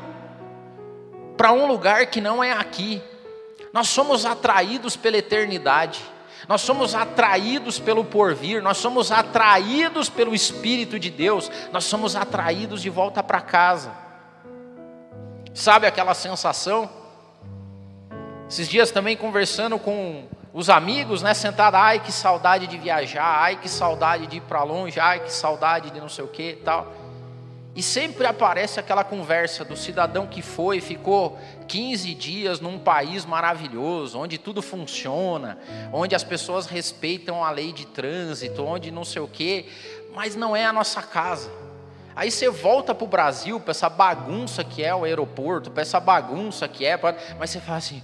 para 1.37 1.51
um 1.51 1.65
lugar 1.65 2.07
que 2.07 2.19
não 2.19 2.43
é 2.43 2.51
aqui. 2.51 3.01
Nós 3.71 3.87
somos 3.87 4.25
atraídos 4.25 4.95
pela 4.95 5.17
eternidade 5.17 6.01
nós 6.47 6.61
somos 6.61 6.95
atraídos 6.95 7.77
pelo 7.77 8.03
porvir, 8.03 8.59
nós 8.59 8.77
somos 8.77 9.11
atraídos 9.11 10.09
pelo 10.09 10.33
Espírito 10.33 10.97
de 10.97 11.11
Deus, 11.11 11.51
nós 11.71 11.83
somos 11.83 12.15
atraídos 12.15 12.81
de 12.81 12.89
volta 12.89 13.21
para 13.21 13.39
casa. 13.39 13.91
Sabe 15.53 15.85
aquela 15.85 16.15
sensação? 16.15 16.89
Esses 18.49 18.67
dias 18.67 18.89
também 18.89 19.15
conversando 19.15 19.77
com 19.77 20.27
os 20.51 20.69
amigos, 20.69 21.21
né, 21.21 21.33
sentado, 21.33 21.75
ai 21.75 21.99
que 21.99 22.11
saudade 22.11 22.65
de 22.65 22.77
viajar, 22.77 23.41
ai 23.41 23.57
que 23.57 23.69
saudade 23.69 24.25
de 24.25 24.37
ir 24.37 24.41
para 24.41 24.63
longe, 24.63 24.99
ai 24.99 25.19
que 25.19 25.31
saudade 25.31 25.91
de 25.91 25.99
não 25.99 26.09
sei 26.09 26.23
o 26.23 26.27
que, 26.27 26.53
tal. 26.65 26.91
E 27.75 27.83
sempre 27.83 28.25
aparece 28.25 28.79
aquela 28.79 29.03
conversa 29.03 29.63
do 29.63 29.77
cidadão 29.77 30.25
que 30.25 30.41
foi, 30.41 30.81
ficou 30.81 31.39
15 31.67 32.13
dias 32.15 32.59
num 32.59 32.79
país 32.79 33.25
maravilhoso, 33.25 34.17
onde 34.17 34.39
tudo 34.39 34.61
funciona, 34.61 35.57
onde 35.93 36.15
as 36.15 36.23
pessoas 36.23 36.65
respeitam 36.65 37.43
a 37.43 37.51
lei 37.51 37.71
de 37.71 37.85
trânsito, 37.85 38.65
onde 38.65 38.89
não 38.89 39.05
sei 39.05 39.21
o 39.21 39.27
quê, 39.27 39.67
mas 40.15 40.35
não 40.35 40.55
é 40.55 40.65
a 40.65 40.73
nossa 40.73 41.01
casa. 41.03 41.51
Aí 42.15 42.31
você 42.31 42.49
volta 42.49 42.93
para 42.93 43.05
o 43.05 43.07
Brasil, 43.07 43.59
para 43.59 43.71
essa 43.71 43.87
bagunça 43.87 44.63
que 44.63 44.83
é 44.83 44.93
o 44.93 45.03
aeroporto, 45.03 45.69
para 45.69 45.83
essa 45.83 45.99
bagunça 45.99 46.67
que 46.67 46.85
é, 46.85 46.99
mas 47.37 47.51
você 47.51 47.61
fala 47.61 47.77
assim: 47.77 48.03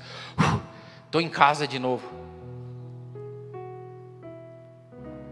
estou 1.06 1.20
em 1.20 1.28
casa 1.28 1.68
de 1.68 1.80
novo. 1.80 2.25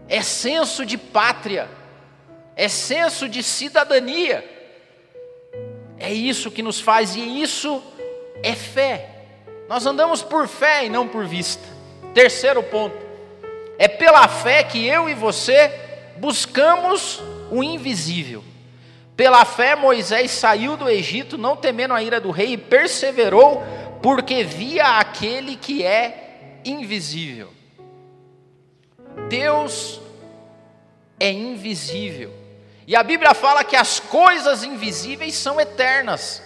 É 0.08 0.22
senso 0.22 0.84
de 0.84 0.98
pátria 0.98 1.68
é 2.56 2.68
senso 2.68 3.28
de 3.28 3.42
cidadania. 3.42 4.44
É 5.98 6.12
isso 6.12 6.50
que 6.50 6.62
nos 6.62 6.80
faz, 6.80 7.16
e 7.16 7.42
isso 7.42 7.82
é 8.42 8.54
fé. 8.54 9.10
Nós 9.68 9.86
andamos 9.86 10.22
por 10.22 10.46
fé 10.46 10.86
e 10.86 10.88
não 10.88 11.08
por 11.08 11.26
vista. 11.26 11.62
Terceiro 12.12 12.62
ponto, 12.62 12.96
é 13.78 13.88
pela 13.88 14.28
fé 14.28 14.62
que 14.62 14.86
eu 14.86 15.08
e 15.08 15.14
você 15.14 15.72
buscamos 16.16 17.20
o 17.50 17.62
invisível. 17.62 18.44
Pela 19.16 19.44
fé, 19.44 19.74
Moisés 19.74 20.30
saiu 20.30 20.76
do 20.76 20.88
Egito, 20.88 21.38
não 21.38 21.56
temendo 21.56 21.94
a 21.94 22.02
ira 22.02 22.20
do 22.20 22.30
rei, 22.30 22.52
e 22.52 22.58
perseverou, 22.58 23.62
porque 24.02 24.44
via 24.44 24.98
aquele 24.98 25.56
que 25.56 25.84
é 25.84 26.60
invisível. 26.64 27.52
Deus 29.28 30.00
é 31.18 31.30
invisível. 31.30 32.32
E 32.86 32.94
a 32.94 33.02
Bíblia 33.02 33.32
fala 33.34 33.64
que 33.64 33.76
as 33.76 33.98
coisas 33.98 34.62
invisíveis 34.62 35.34
são 35.34 35.60
eternas, 35.60 36.42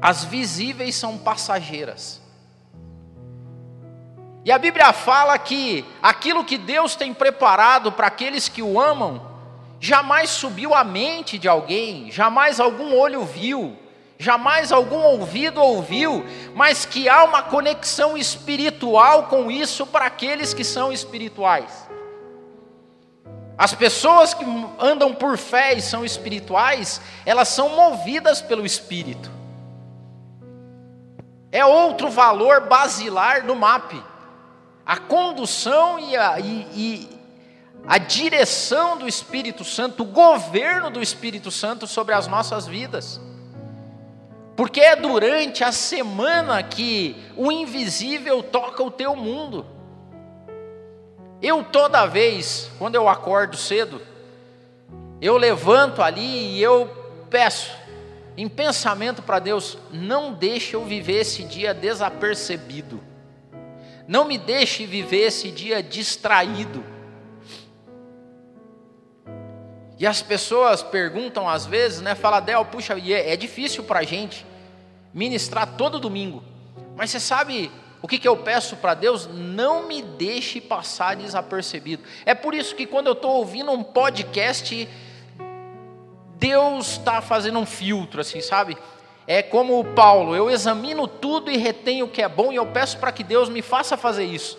as 0.00 0.24
visíveis 0.24 0.96
são 0.96 1.16
passageiras. 1.16 2.20
E 4.44 4.50
a 4.50 4.58
Bíblia 4.58 4.92
fala 4.92 5.38
que 5.38 5.84
aquilo 6.02 6.44
que 6.44 6.58
Deus 6.58 6.96
tem 6.96 7.14
preparado 7.14 7.92
para 7.92 8.08
aqueles 8.08 8.48
que 8.48 8.60
o 8.60 8.80
amam, 8.80 9.24
jamais 9.78 10.30
subiu 10.30 10.74
à 10.74 10.82
mente 10.82 11.38
de 11.38 11.46
alguém, 11.46 12.10
jamais 12.10 12.58
algum 12.58 12.96
olho 12.96 13.24
viu, 13.24 13.78
jamais 14.22 14.70
algum 14.70 15.02
ouvido 15.02 15.60
ouviu, 15.60 16.24
mas 16.54 16.86
que 16.86 17.08
há 17.08 17.24
uma 17.24 17.42
conexão 17.42 18.16
espiritual 18.16 19.24
com 19.24 19.50
isso 19.50 19.84
para 19.84 20.06
aqueles 20.06 20.54
que 20.54 20.62
são 20.62 20.92
espirituais. 20.92 21.88
As 23.58 23.74
pessoas 23.74 24.32
que 24.32 24.44
andam 24.78 25.12
por 25.12 25.36
fé 25.36 25.74
e 25.74 25.82
são 25.82 26.04
espirituais, 26.04 27.00
elas 27.26 27.48
são 27.48 27.70
movidas 27.70 28.40
pelo 28.40 28.64
Espírito. 28.64 29.28
É 31.50 31.64
outro 31.64 32.08
valor 32.08 32.60
basilar 32.68 33.44
do 33.44 33.56
MAP. 33.56 33.92
A 34.86 34.96
condução 34.98 35.98
e 35.98 36.16
a, 36.16 36.38
e, 36.38 36.66
e 36.74 37.20
a 37.86 37.98
direção 37.98 38.96
do 38.96 39.08
Espírito 39.08 39.64
Santo, 39.64 40.04
o 40.04 40.06
governo 40.06 40.90
do 40.90 41.02
Espírito 41.02 41.50
Santo 41.50 41.88
sobre 41.88 42.14
as 42.14 42.28
nossas 42.28 42.66
vidas. 42.66 43.20
Porque 44.54 44.80
é 44.80 44.94
durante 44.94 45.64
a 45.64 45.72
semana 45.72 46.62
que 46.62 47.16
o 47.36 47.50
invisível 47.50 48.42
toca 48.42 48.82
o 48.82 48.90
teu 48.90 49.16
mundo. 49.16 49.64
Eu 51.40 51.64
toda 51.64 52.06
vez, 52.06 52.70
quando 52.78 52.94
eu 52.94 53.08
acordo 53.08 53.56
cedo, 53.56 54.00
eu 55.20 55.36
levanto 55.36 56.02
ali 56.02 56.56
e 56.56 56.62
eu 56.62 56.88
peço, 57.30 57.72
em 58.36 58.48
pensamento 58.48 59.22
para 59.22 59.38
Deus, 59.38 59.78
não 59.90 60.32
deixe 60.32 60.74
eu 60.74 60.84
viver 60.84 61.20
esse 61.20 61.42
dia 61.42 61.72
desapercebido. 61.72 63.02
Não 64.06 64.24
me 64.24 64.36
deixe 64.36 64.84
viver 64.84 65.26
esse 65.26 65.50
dia 65.50 65.82
distraído. 65.82 66.91
E 70.02 70.06
as 70.06 70.20
pessoas 70.20 70.82
perguntam 70.82 71.48
às 71.48 71.64
vezes, 71.64 72.00
né? 72.00 72.16
Fala, 72.16 72.40
Del, 72.40 72.64
puxa, 72.64 72.98
é, 72.98 73.34
é 73.34 73.36
difícil 73.36 73.84
para 73.84 74.00
a 74.00 74.02
gente 74.02 74.44
ministrar 75.14 75.76
todo 75.76 76.00
domingo. 76.00 76.42
Mas 76.96 77.12
você 77.12 77.20
sabe 77.20 77.70
o 78.02 78.08
que, 78.08 78.18
que 78.18 78.26
eu 78.26 78.36
peço 78.36 78.74
para 78.74 78.94
Deus? 78.94 79.28
Não 79.32 79.86
me 79.86 80.02
deixe 80.02 80.60
passar 80.60 81.14
desapercebido. 81.14 82.02
É 82.26 82.34
por 82.34 82.52
isso 82.52 82.74
que 82.74 82.84
quando 82.84 83.06
eu 83.06 83.12
estou 83.12 83.30
ouvindo 83.36 83.70
um 83.70 83.84
podcast, 83.84 84.88
Deus 86.34 86.88
está 86.88 87.22
fazendo 87.22 87.60
um 87.60 87.66
filtro, 87.66 88.22
assim, 88.22 88.40
sabe? 88.40 88.76
É 89.24 89.40
como 89.40 89.78
o 89.78 89.84
Paulo, 89.84 90.34
eu 90.34 90.50
examino 90.50 91.06
tudo 91.06 91.48
e 91.48 91.56
retenho 91.56 92.06
o 92.06 92.08
que 92.08 92.22
é 92.22 92.28
bom 92.28 92.52
e 92.52 92.56
eu 92.56 92.66
peço 92.66 92.98
para 92.98 93.12
que 93.12 93.22
Deus 93.22 93.48
me 93.48 93.62
faça 93.62 93.96
fazer 93.96 94.24
isso. 94.24 94.58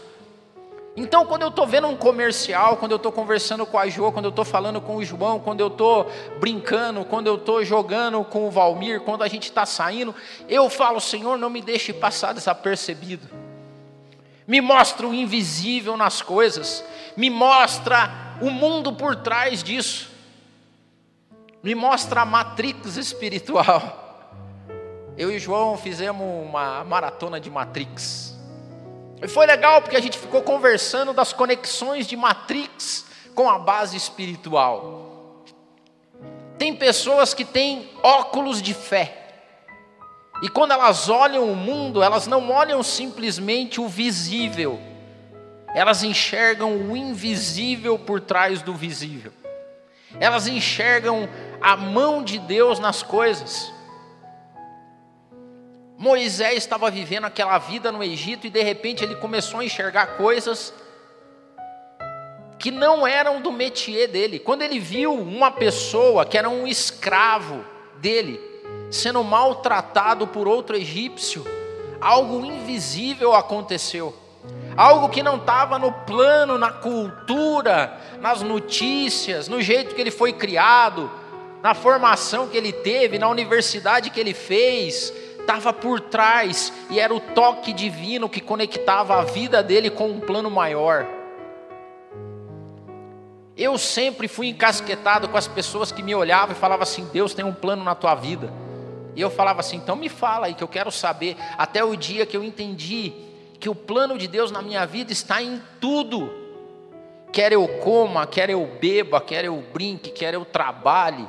Então, 0.95 1.25
quando 1.25 1.41
eu 1.41 1.47
estou 1.47 1.65
vendo 1.65 1.87
um 1.87 1.95
comercial, 1.95 2.77
quando 2.77 2.91
eu 2.91 2.97
estou 2.97 3.11
conversando 3.11 3.65
com 3.65 3.79
a 3.79 3.87
Jo, 3.89 4.11
quando 4.11 4.25
eu 4.25 4.29
estou 4.29 4.45
falando 4.45 4.79
com 4.79 4.97
o 4.97 5.03
João, 5.03 5.39
quando 5.39 5.59
eu 5.59 5.67
estou 5.67 6.07
brincando, 6.39 7.03
quando 7.03 7.25
eu 7.25 7.35
estou 7.35 7.65
jogando 7.65 8.23
com 8.23 8.47
o 8.47 8.51
Valmir, 8.51 9.01
quando 9.01 9.23
a 9.23 9.27
gente 9.27 9.45
está 9.45 9.65
saindo, 9.65 10.13
eu 10.47 10.69
falo, 10.69 10.99
Senhor, 10.99 11.35
não 11.37 11.49
me 11.49 11.61
deixe 11.61 11.91
passar 11.91 12.33
desapercebido. 12.33 13.27
Me 14.45 14.61
mostra 14.61 15.07
o 15.07 15.13
invisível 15.13 15.97
nas 15.97 16.21
coisas, 16.21 16.85
me 17.17 17.29
mostra 17.29 18.37
o 18.39 18.51
mundo 18.51 18.93
por 18.93 19.15
trás 19.15 19.63
disso, 19.63 20.11
me 21.63 21.73
mostra 21.73 22.21
a 22.21 22.25
matrix 22.25 22.97
espiritual. 22.97 24.03
Eu 25.17 25.31
e 25.31 25.37
o 25.37 25.39
João 25.39 25.77
fizemos 25.77 26.21
uma 26.21 26.83
maratona 26.83 27.39
de 27.39 27.49
Matrix. 27.49 28.32
E 29.23 29.27
foi 29.27 29.45
legal 29.45 29.81
porque 29.81 29.95
a 29.95 30.01
gente 30.01 30.17
ficou 30.17 30.43
conversando 30.43 31.13
das 31.13 31.31
conexões 31.31 32.05
de 32.05 32.17
Matrix 32.17 33.05
com 33.33 33.49
a 33.49 33.57
base 33.57 33.95
espiritual. 33.95 35.45
Tem 36.57 36.75
pessoas 36.75 37.33
que 37.33 37.45
têm 37.45 37.89
óculos 38.03 38.61
de 38.61 38.73
fé. 38.73 39.23
E 40.41 40.49
quando 40.49 40.71
elas 40.71 41.07
olham 41.07 41.49
o 41.49 41.55
mundo, 41.55 42.03
elas 42.03 42.27
não 42.27 42.51
olham 42.51 42.83
simplesmente 42.83 43.79
o 43.79 43.87
visível, 43.87 44.77
elas 45.73 46.03
enxergam 46.03 46.75
o 46.75 46.97
invisível 46.97 47.97
por 47.97 48.19
trás 48.19 48.61
do 48.61 48.73
visível, 48.73 49.31
elas 50.19 50.47
enxergam 50.47 51.29
a 51.61 51.77
mão 51.77 52.21
de 52.21 52.39
Deus 52.39 52.77
nas 52.77 53.01
coisas. 53.01 53.72
Moisés 56.03 56.57
estava 56.57 56.91
vivendo 56.91 57.23
aquela 57.23 57.57
vida 57.57 57.89
no 57.89 58.03
Egito 58.03 58.45
e 58.45 58.49
de 58.49 58.61
repente 58.61 59.05
ele 59.05 59.15
começou 59.15 59.61
a 59.61 59.65
enxergar 59.65 60.17
coisas 60.17 60.73
que 62.59 62.69
não 62.69 63.07
eram 63.07 63.41
do 63.41 63.53
métier 63.53 64.09
dele. 64.09 64.37
Quando 64.37 64.63
ele 64.63 64.79
viu 64.79 65.13
uma 65.13 65.49
pessoa 65.49 66.25
que 66.25 66.37
era 66.37 66.49
um 66.49 66.67
escravo 66.67 67.63
dele, 68.01 68.37
sendo 68.91 69.23
maltratado 69.23 70.27
por 70.27 70.45
outro 70.45 70.75
egípcio, 70.75 71.45
algo 72.01 72.45
invisível 72.45 73.33
aconteceu. 73.33 74.13
Algo 74.75 75.07
que 75.07 75.23
não 75.23 75.37
estava 75.37 75.79
no 75.79 75.93
plano, 75.93 76.57
na 76.57 76.69
cultura, 76.69 77.97
nas 78.19 78.41
notícias, 78.41 79.47
no 79.47 79.61
jeito 79.61 79.95
que 79.95 80.01
ele 80.01 80.11
foi 80.11 80.33
criado, 80.33 81.09
na 81.61 81.73
formação 81.73 82.49
que 82.49 82.57
ele 82.57 82.73
teve, 82.73 83.17
na 83.17 83.29
universidade 83.29 84.09
que 84.09 84.19
ele 84.19 84.33
fez, 84.33 85.13
estava 85.43 85.73
por 85.73 85.99
trás 85.99 86.73
e 86.89 86.99
era 86.99 87.13
o 87.13 87.19
toque 87.19 87.71
divino 87.71 88.29
que 88.29 88.41
conectava 88.41 89.19
a 89.19 89.23
vida 89.23 89.61
dele 89.61 89.89
com 89.89 90.09
um 90.09 90.19
plano 90.19 90.49
maior. 90.49 91.05
Eu 93.55 93.77
sempre 93.77 94.27
fui 94.27 94.47
encasquetado 94.47 95.29
com 95.29 95.37
as 95.37 95.47
pessoas 95.47 95.91
que 95.91 96.01
me 96.01 96.15
olhavam 96.15 96.55
e 96.55 96.59
falavam 96.59 96.83
assim: 96.83 97.07
Deus 97.13 97.33
tem 97.33 97.45
um 97.45 97.53
plano 97.53 97.83
na 97.83 97.93
tua 97.93 98.15
vida. 98.15 98.51
E 99.15 99.21
eu 99.21 99.29
falava 99.29 99.59
assim: 99.59 99.77
então 99.77 99.95
me 99.95 100.09
fala 100.09 100.47
aí 100.47 100.55
que 100.55 100.63
eu 100.63 100.67
quero 100.67 100.91
saber. 100.91 101.37
Até 101.57 101.83
o 101.83 101.95
dia 101.95 102.25
que 102.25 102.35
eu 102.35 102.43
entendi 102.43 103.13
que 103.59 103.69
o 103.69 103.75
plano 103.75 104.17
de 104.17 104.27
Deus 104.27 104.49
na 104.49 104.61
minha 104.61 104.85
vida 104.85 105.11
está 105.11 105.41
em 105.41 105.61
tudo. 105.79 106.33
Quer 107.31 107.51
eu 107.51 107.67
coma, 107.79 108.25
quer 108.25 108.49
eu 108.49 108.65
beba, 108.79 109.21
quer 109.21 109.45
eu 109.45 109.63
brinque, 109.73 110.09
quer 110.09 110.33
eu 110.33 110.45
trabalhe, 110.45 111.27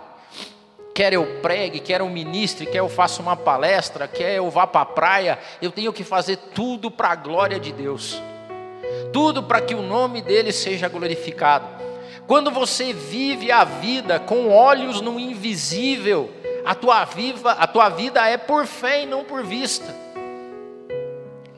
quer 0.94 1.12
eu 1.12 1.26
pregue, 1.42 1.80
quer 1.80 2.00
eu 2.00 2.09
ministre, 2.09 2.64
quer 2.64 2.78
eu 2.78 2.88
faça 2.88 3.20
uma 3.20 3.37
palestra, 3.37 4.07
quer 4.07 4.37
eu 4.37 4.48
vá 4.48 4.64
para 4.64 4.83
a 4.83 4.87
praia, 4.87 5.38
eu 5.61 5.72
tenho 5.72 5.92
que 5.92 6.04
fazer 6.04 6.37
tudo 6.54 6.88
para 6.88 7.09
a 7.09 7.16
glória 7.16 7.59
de 7.59 7.72
Deus. 7.72 8.22
Tudo 9.12 9.42
para 9.42 9.61
que 9.61 9.74
o 9.74 9.83
nome 9.83 10.22
dele 10.22 10.52
seja 10.52 10.88
glorificado. 10.88 11.66
Quando 12.28 12.50
você 12.50 12.92
vive 12.92 13.50
a 13.50 13.64
vida 13.64 14.20
com 14.20 14.48
olhos 14.48 15.00
no 15.00 15.18
invisível, 15.18 16.30
a 16.64 16.74
tua, 16.74 17.04
viva, 17.04 17.52
a 17.52 17.66
tua 17.66 17.88
vida 17.88 18.26
é 18.26 18.37
por 18.37 18.64
fé 18.64 19.02
e 19.02 19.07
não 19.07 19.24
por 19.24 19.42
vista. 19.42 19.92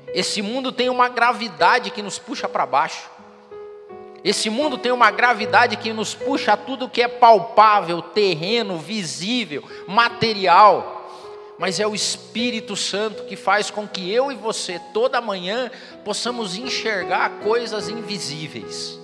Esse 0.08 0.40
mundo 0.40 0.72
tem 0.72 0.88
uma 0.88 1.10
gravidade 1.10 1.90
que 1.90 2.02
nos 2.02 2.18
puxa 2.18 2.48
para 2.48 2.64
baixo. 2.64 3.15
Esse 4.26 4.50
mundo 4.50 4.76
tem 4.76 4.90
uma 4.90 5.08
gravidade 5.12 5.76
que 5.76 5.92
nos 5.92 6.12
puxa 6.12 6.54
a 6.54 6.56
tudo 6.56 6.88
que 6.88 7.00
é 7.00 7.06
palpável, 7.06 8.02
terreno, 8.02 8.76
visível, 8.76 9.62
material. 9.86 11.08
Mas 11.60 11.78
é 11.78 11.86
o 11.86 11.94
Espírito 11.94 12.74
Santo 12.74 13.22
que 13.22 13.36
faz 13.36 13.70
com 13.70 13.86
que 13.86 14.10
eu 14.10 14.32
e 14.32 14.34
você, 14.34 14.80
toda 14.92 15.20
manhã, 15.20 15.70
possamos 16.04 16.56
enxergar 16.56 17.38
coisas 17.38 17.88
invisíveis. 17.88 18.98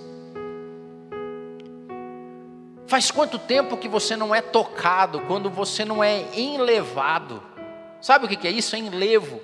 Faz 2.85 3.09
quanto 3.09 3.39
tempo 3.39 3.77
que 3.77 3.87
você 3.87 4.17
não 4.17 4.35
é 4.35 4.41
tocado, 4.41 5.21
quando 5.21 5.49
você 5.49 5.85
não 5.85 6.03
é 6.03 6.25
enlevado? 6.35 7.41
Sabe 8.01 8.25
o 8.25 8.27
que 8.27 8.45
é 8.45 8.51
isso? 8.51 8.75
É 8.75 8.79
enlevo. 8.79 9.39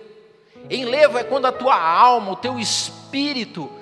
Enlevo 0.70 1.18
é 1.18 1.24
quando 1.24 1.46
a 1.46 1.54
tua 1.54 1.82
alma, 1.82 2.34
o 2.34 2.36
teu 2.36 2.60
espírito, 2.60 3.79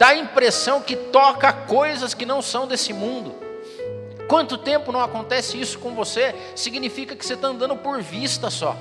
dá 0.00 0.08
a 0.08 0.16
impressão 0.16 0.80
que 0.80 0.96
toca 0.96 1.52
coisas 1.52 2.14
que 2.14 2.24
não 2.24 2.40
são 2.40 2.66
desse 2.66 2.90
mundo. 2.90 3.34
Quanto 4.26 4.56
tempo 4.56 4.90
não 4.90 5.00
acontece 5.02 5.60
isso 5.60 5.78
com 5.78 5.94
você? 5.94 6.34
Significa 6.56 7.14
que 7.14 7.26
você 7.26 7.34
está 7.34 7.48
andando 7.48 7.76
por 7.76 8.00
vista 8.00 8.48
só. 8.48 8.74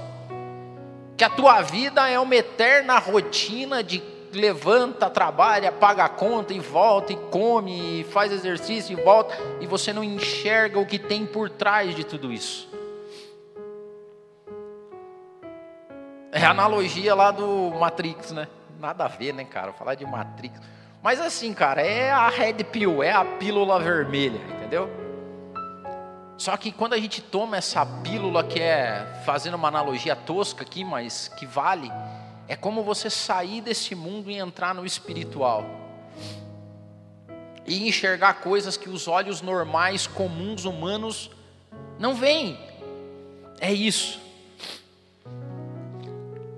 Que 1.18 1.26
a 1.26 1.30
tua 1.30 1.62
vida 1.62 2.10
é 2.10 2.18
uma 2.18 2.36
eterna 2.36 2.98
rotina 3.00 3.84
de 3.84 4.02
levanta, 4.32 5.10
trabalha, 5.10 5.74
paga 5.74 6.06
a 6.06 6.10
conta 6.10 6.54
e 6.54 6.60
volta, 6.62 7.12
e 7.12 7.18
come, 7.18 8.00
e 8.00 8.04
faz 8.06 8.32
exercício 8.32 8.98
e 8.98 9.04
volta, 9.04 9.36
e 9.60 9.68
você 9.68 9.92
não 9.92 10.04
enxerga 10.04 10.80
o 10.80 10.86
que 10.86 10.98
tem 10.98 11.26
por 11.26 11.50
trás 11.50 11.94
de 11.94 12.06
tudo 12.06 12.32
isso. 12.32 12.70
É 16.32 16.46
a 16.46 16.52
analogia 16.52 17.14
lá 17.14 17.32
do 17.32 17.72
Matrix, 17.78 18.32
né? 18.32 18.48
Nada 18.80 19.04
a 19.04 19.08
ver, 19.10 19.34
né, 19.34 19.44
cara? 19.44 19.74
Falar 19.74 19.96
de 19.96 20.06
Matrix. 20.06 20.79
Mas 21.02 21.22
assim, 21.22 21.54
cara, 21.54 21.82
é 21.82 22.12
a 22.12 22.28
Red 22.28 22.64
Pill, 22.66 23.02
é 23.02 23.12
a 23.12 23.24
pílula 23.24 23.80
vermelha, 23.80 24.40
entendeu? 24.56 24.90
Só 26.38 26.56
que 26.58 26.72
quando 26.72 26.94
a 26.94 26.98
gente 26.98 27.22
toma 27.22 27.58
essa 27.58 27.86
pílula 27.86 28.44
que 28.44 28.62
é, 28.62 29.22
fazendo 29.26 29.56
uma 29.56 29.68
analogia 29.68 30.16
tosca 30.16 30.64
aqui, 30.64 30.84
mas 30.84 31.28
que 31.28 31.46
vale, 31.46 31.92
é 32.48 32.56
como 32.56 32.84
você 32.84 33.10
sair 33.10 33.62
desse 33.62 33.94
mundo 33.94 34.32
e 34.32 34.38
entrar 34.38 34.74
no 34.74 34.86
espiritual. 34.86 35.66
E 37.66 37.88
enxergar 37.88 38.36
coisas 38.36 38.76
que 38.76 38.90
os 38.90 39.08
olhos 39.08 39.42
normais, 39.42 40.08
comuns, 40.08 40.66
humanos 40.66 41.30
não 42.00 42.16
veem. 42.16 42.58
É 43.60 43.72
isso. 43.72 44.20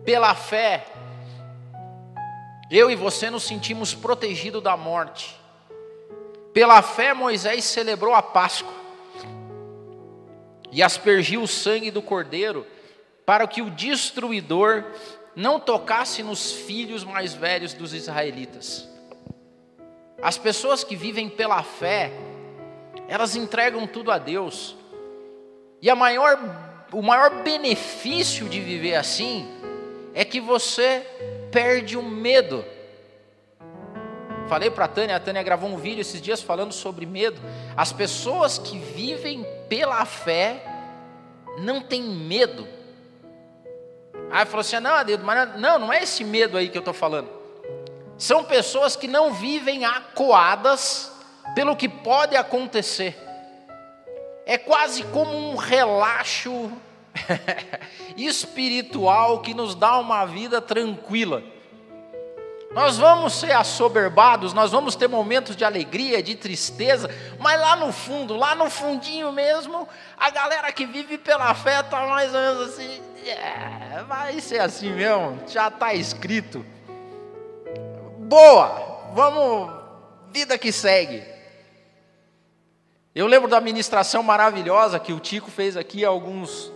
Pela 0.06 0.34
fé, 0.34 0.86
eu 2.72 2.90
e 2.90 2.96
você 2.96 3.30
nos 3.30 3.44
sentimos 3.44 3.94
protegidos 3.94 4.64
da 4.64 4.78
morte. 4.78 5.36
Pela 6.54 6.82
fé, 6.82 7.14
Moisés 7.14 7.66
celebrou 7.66 8.16
a 8.16 8.24
Páscoa 8.24 8.74
e 10.72 10.82
aspergiu 10.82 11.42
o 11.44 11.48
sangue 11.48 11.92
do 11.92 12.02
cordeiro 12.02 12.66
para 13.26 13.46
que 13.46 13.62
o 13.62 13.70
destruidor 13.70 14.86
não 15.36 15.60
tocasse 15.60 16.24
nos 16.24 16.54
filhos 16.54 17.04
mais 17.04 17.34
velhos 17.34 17.74
dos 17.74 17.94
israelitas. 17.94 18.88
As 20.22 20.38
pessoas 20.38 20.84
que 20.84 20.96
vivem 20.96 21.30
pela 21.30 21.62
fé, 21.64 22.12
elas 23.08 23.36
entregam 23.36 23.86
tudo 23.86 24.12
a 24.12 24.18
Deus. 24.18 24.78
E 25.82 25.90
a 25.90 25.96
maior, 25.96 26.40
o 26.94 27.02
maior 27.02 27.44
benefício 27.44 28.48
de 28.48 28.62
viver 28.62 28.96
assim 28.96 29.46
é 30.14 30.24
que 30.24 30.40
você 30.40 31.06
perde 31.52 31.98
o 31.98 32.04
medo. 32.04 32.66
Falei 34.48 34.70
para 34.70 34.86
a 34.86 34.88
Tânia, 34.88 35.16
a 35.16 35.20
Tânia 35.20 35.44
gravou 35.44 35.70
um 35.70 35.78
vídeo 35.78 36.02
esses 36.02 36.22
dias 36.22 36.42
falando 36.42 36.74
sobre 36.74 37.06
medo. 37.06 37.42
As 37.76 37.92
pessoas 37.92 38.58
que 38.58 38.78
vivem 38.78 39.46
pela 39.70 40.06
fé 40.06 40.64
não 41.60 41.82
têm 41.82 42.02
medo 42.02 42.68
Aí 44.32 44.46
falou 44.46 44.62
assim: 44.62 44.80
não, 44.80 44.92
Adedo, 44.92 45.26
mas 45.26 45.60
não, 45.60 45.78
não 45.78 45.94
é 45.94 46.04
esse 46.04 46.24
medo 46.24 46.58
aí 46.58 46.70
que 46.70 46.78
eu 46.78 46.82
estou 46.82 46.94
falando. 46.94 47.30
São 48.18 48.44
pessoas 48.44 48.96
que 48.96 49.08
não 49.08 49.34
vivem 49.34 49.84
acuadas 49.84 51.12
pelo 51.54 51.76
que 51.76 51.90
pode 51.90 52.36
acontecer. 52.36 53.18
É 54.46 54.58
quase 54.58 55.04
como 55.06 55.36
um 55.36 55.56
relaxo 55.56 56.72
espiritual 58.17 59.39
que 59.41 59.54
nos 59.54 59.76
dá 59.76 59.97
uma 60.00 60.26
vida 60.26 60.62
tranquila. 60.62 61.43
Nós 62.74 62.97
vamos 62.97 63.34
ser 63.34 63.52
assoberbados, 63.52 64.54
nós 64.54 64.71
vamos 64.71 64.95
ter 64.95 65.10
momentos 65.10 65.58
de 65.58 65.65
alegria, 65.65 66.24
de 66.24 66.36
tristeza, 66.36 67.10
mas 67.38 67.60
lá 67.60 67.76
no 67.76 67.91
fundo, 67.91 68.38
lá 68.38 68.56
no 68.56 68.69
fundinho 68.69 69.30
mesmo, 69.32 69.88
a 70.17 70.30
galera 70.30 70.71
que 70.71 70.86
vive 70.86 71.17
pela 71.17 71.54
fé 71.54 71.82
está 71.82 72.08
mais 72.08 72.34
ou 72.34 72.39
menos 72.39 72.69
assim, 72.69 73.02
é, 73.26 74.04
vai 74.08 74.39
ser 74.39 74.62
assim 74.62 74.89
mesmo, 74.93 75.39
já 75.47 75.67
está 75.67 75.93
escrito. 75.93 76.65
Boa, 78.19 79.12
vamos, 79.13 79.74
vida 80.32 80.58
que 80.58 80.71
segue. 80.71 81.21
Eu 83.13 83.28
lembro 83.28 83.50
da 83.50 83.60
ministração 83.60 84.24
maravilhosa 84.24 84.97
que 84.97 85.12
o 85.12 85.19
Tico 85.19 85.52
fez 85.52 85.76
aqui 85.76 86.06
há 86.06 86.08
alguns, 86.08 86.71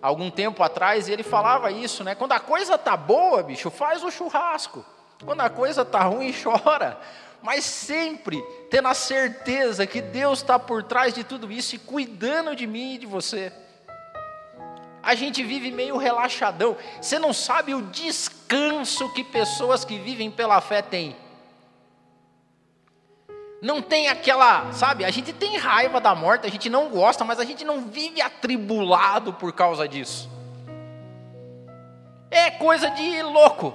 algum 0.00 0.30
tempo 0.30 0.62
atrás, 0.62 1.08
e 1.08 1.12
ele 1.12 1.22
falava 1.22 1.70
isso, 1.70 2.02
né? 2.02 2.14
Quando 2.14 2.32
a 2.32 2.40
coisa 2.40 2.78
tá 2.78 2.96
boa, 2.96 3.42
bicho, 3.42 3.70
faz 3.70 4.02
o 4.02 4.10
churrasco. 4.10 4.84
Quando 5.24 5.40
a 5.40 5.50
coisa 5.50 5.82
está 5.82 6.02
ruim, 6.02 6.32
chora. 6.42 6.98
Mas 7.42 7.64
sempre 7.64 8.42
tendo 8.70 8.88
a 8.88 8.94
certeza 8.94 9.86
que 9.86 10.00
Deus 10.00 10.40
está 10.40 10.58
por 10.58 10.82
trás 10.82 11.14
de 11.14 11.24
tudo 11.24 11.50
isso 11.50 11.74
e 11.74 11.78
cuidando 11.78 12.54
de 12.54 12.66
mim 12.66 12.94
e 12.94 12.98
de 12.98 13.06
você. 13.06 13.52
A 15.02 15.14
gente 15.14 15.42
vive 15.42 15.70
meio 15.70 15.96
relaxadão. 15.96 16.76
Você 17.00 17.18
não 17.18 17.32
sabe 17.32 17.74
o 17.74 17.82
descanso 17.82 19.10
que 19.14 19.24
pessoas 19.24 19.84
que 19.84 19.98
vivem 19.98 20.30
pela 20.30 20.60
fé 20.60 20.82
têm. 20.82 21.16
Não 23.62 23.82
tem 23.82 24.08
aquela, 24.08 24.72
sabe? 24.72 25.04
A 25.04 25.10
gente 25.10 25.32
tem 25.32 25.56
raiva 25.58 26.00
da 26.00 26.14
morte, 26.14 26.46
a 26.46 26.50
gente 26.50 26.70
não 26.70 26.88
gosta, 26.88 27.24
mas 27.24 27.38
a 27.38 27.44
gente 27.44 27.64
não 27.64 27.82
vive 27.82 28.22
atribulado 28.22 29.34
por 29.34 29.52
causa 29.52 29.86
disso. 29.86 30.30
É 32.30 32.50
coisa 32.50 32.88
de 32.90 33.22
louco. 33.22 33.74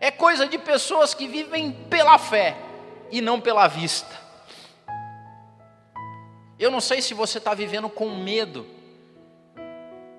É 0.00 0.10
coisa 0.10 0.48
de 0.48 0.58
pessoas 0.58 1.14
que 1.14 1.28
vivem 1.28 1.70
pela 1.88 2.18
fé 2.18 2.56
e 3.12 3.20
não 3.20 3.40
pela 3.40 3.68
vista. 3.68 4.20
Eu 6.58 6.70
não 6.70 6.80
sei 6.80 7.00
se 7.00 7.14
você 7.14 7.38
está 7.38 7.54
vivendo 7.54 7.88
com 7.88 8.10
medo, 8.10 8.66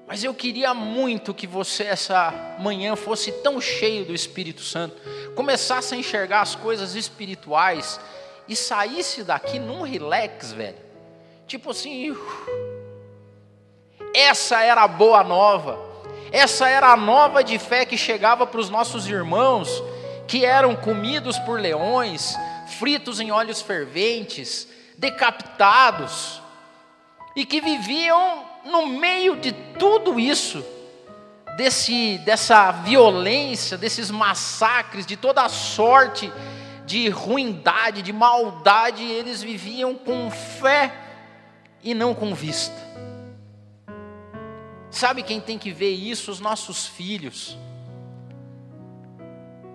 mas 0.08 0.24
eu 0.24 0.34
queria 0.34 0.74
muito 0.74 1.34
que 1.34 1.48
você 1.48 1.84
essa 1.84 2.56
manhã 2.60 2.96
fosse 2.96 3.32
tão 3.32 3.60
cheio 3.60 4.06
do 4.06 4.14
Espírito 4.14 4.62
Santo, 4.62 4.96
começasse 5.36 5.94
a 5.94 5.98
enxergar 5.98 6.42
as 6.42 6.56
coisas 6.56 6.96
espirituais 6.96 8.00
e 8.48 8.56
saísse 8.56 9.24
daqui 9.24 9.60
num 9.60 9.82
relax, 9.82 10.52
velho. 10.52 10.78
Tipo 11.48 11.72
assim, 11.72 12.16
essa 14.14 14.62
era 14.62 14.84
a 14.84 14.88
boa 14.88 15.24
nova. 15.24 15.80
Essa 16.32 16.68
era 16.68 16.92
a 16.92 16.98
nova 16.98 17.44
de 17.44 17.60
fé 17.60 17.86
que 17.86 17.98
chegava 17.98 18.46
para 18.48 18.60
os 18.60 18.70
nossos 18.70 19.08
irmãos 19.08 19.84
que 20.28 20.46
eram 20.46 20.76
comidos 20.76 21.38
por 21.40 21.60
leões, 21.60 22.36
fritos 22.80 23.20
em 23.20 23.32
óleos 23.32 23.62
ferventes, 23.62 24.68
decapitados, 24.98 26.42
e 27.36 27.46
que 27.46 27.62
viviam 27.62 28.46
no 28.66 28.88
meio 28.88 29.36
de 29.36 29.52
tudo 29.52 30.20
isso, 30.20 30.64
desse, 31.58 32.18
dessa 32.20 32.72
violência, 32.72 33.78
desses 33.78 34.10
massacres, 34.10 35.06
de 35.06 35.18
toda 35.18 35.48
sorte 35.50 36.32
de 36.94 37.10
ruindade, 37.10 38.04
de 38.04 38.14
maldade, 38.14 39.04
eles 39.04 39.42
viviam 39.42 39.96
com 39.96 40.30
fé 40.30 40.94
e 41.82 41.92
não 41.92 42.14
com 42.14 42.36
vista. 42.36 42.76
Sabe 44.92 45.24
quem 45.24 45.42
tem 45.42 45.58
que 45.58 45.72
ver 45.72 45.90
isso? 45.90 46.30
Os 46.30 46.40
nossos 46.40 46.86
filhos. 46.86 47.58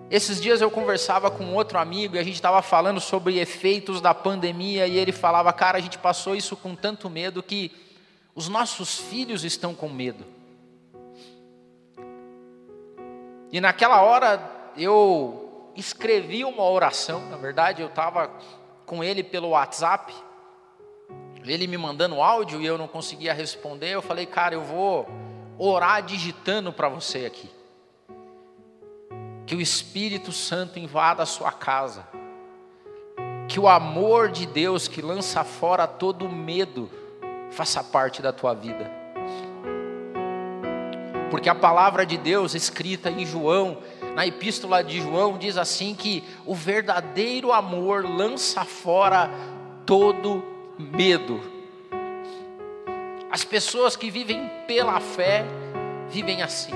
Esses 0.09 0.39
dias 0.39 0.61
eu 0.61 0.71
conversava 0.71 1.29
com 1.29 1.53
outro 1.53 1.77
amigo 1.77 2.15
e 2.15 2.19
a 2.19 2.23
gente 2.23 2.35
estava 2.35 2.61
falando 2.61 3.01
sobre 3.01 3.37
efeitos 3.37 3.99
da 3.99 4.13
pandemia 4.13 4.87
e 4.87 4.97
ele 4.97 5.11
falava, 5.11 5.51
cara, 5.51 5.77
a 5.77 5.81
gente 5.81 5.97
passou 5.97 6.37
isso 6.37 6.55
com 6.55 6.73
tanto 6.73 7.09
medo 7.09 7.43
que 7.43 7.69
os 8.33 8.47
nossos 8.47 8.97
filhos 8.97 9.43
estão 9.43 9.75
com 9.75 9.89
medo. 9.89 10.25
E 13.51 13.59
naquela 13.59 14.01
hora 14.03 14.71
eu 14.77 15.48
escrevi 15.79 16.43
uma 16.43 16.63
oração, 16.63 17.29
na 17.29 17.37
verdade 17.37 17.81
eu 17.81 17.87
estava 17.87 18.31
com 18.85 19.03
ele 19.03 19.23
pelo 19.23 19.49
WhatsApp, 19.49 20.13
ele 21.45 21.67
me 21.67 21.77
mandando 21.77 22.21
áudio 22.21 22.61
e 22.61 22.65
eu 22.65 22.77
não 22.77 22.87
conseguia 22.87 23.33
responder. 23.33 23.89
Eu 23.89 24.01
falei, 24.01 24.25
cara, 24.25 24.53
eu 24.53 24.61
vou 24.61 25.07
orar 25.57 26.03
digitando 26.03 26.71
para 26.71 26.89
você 26.89 27.25
aqui 27.25 27.49
que 29.49 29.55
o 29.55 29.61
Espírito 29.61 30.31
Santo 30.31 30.77
invada 30.77 31.23
a 31.23 31.25
sua 31.25 31.51
casa, 31.51 32.07
que 33.47 33.59
o 33.59 33.67
amor 33.67 34.29
de 34.29 34.45
Deus 34.45 34.87
que 34.87 35.01
lança 35.01 35.43
fora 35.43 35.87
todo 35.87 36.29
medo 36.29 36.87
faça 37.49 37.83
parte 37.83 38.21
da 38.21 38.31
tua 38.31 38.53
vida. 38.53 38.91
Porque 41.31 41.49
a 41.49 41.55
palavra 41.55 42.05
de 42.05 42.15
Deus 42.15 42.53
escrita 42.53 43.09
em 43.09 43.25
João, 43.25 43.79
na 44.15 44.25
epístola 44.25 44.83
de 44.83 45.01
João, 45.01 45.37
diz 45.37 45.57
assim: 45.57 45.95
que 45.95 46.23
o 46.45 46.53
verdadeiro 46.53 47.51
amor 47.51 48.05
lança 48.05 48.65
fora 48.65 49.29
todo 49.85 50.43
medo. 50.77 51.41
As 53.31 53.43
pessoas 53.43 53.95
que 53.95 54.09
vivem 54.09 54.49
pela 54.67 54.99
fé 54.99 55.45
vivem 56.09 56.41
assim. 56.41 56.73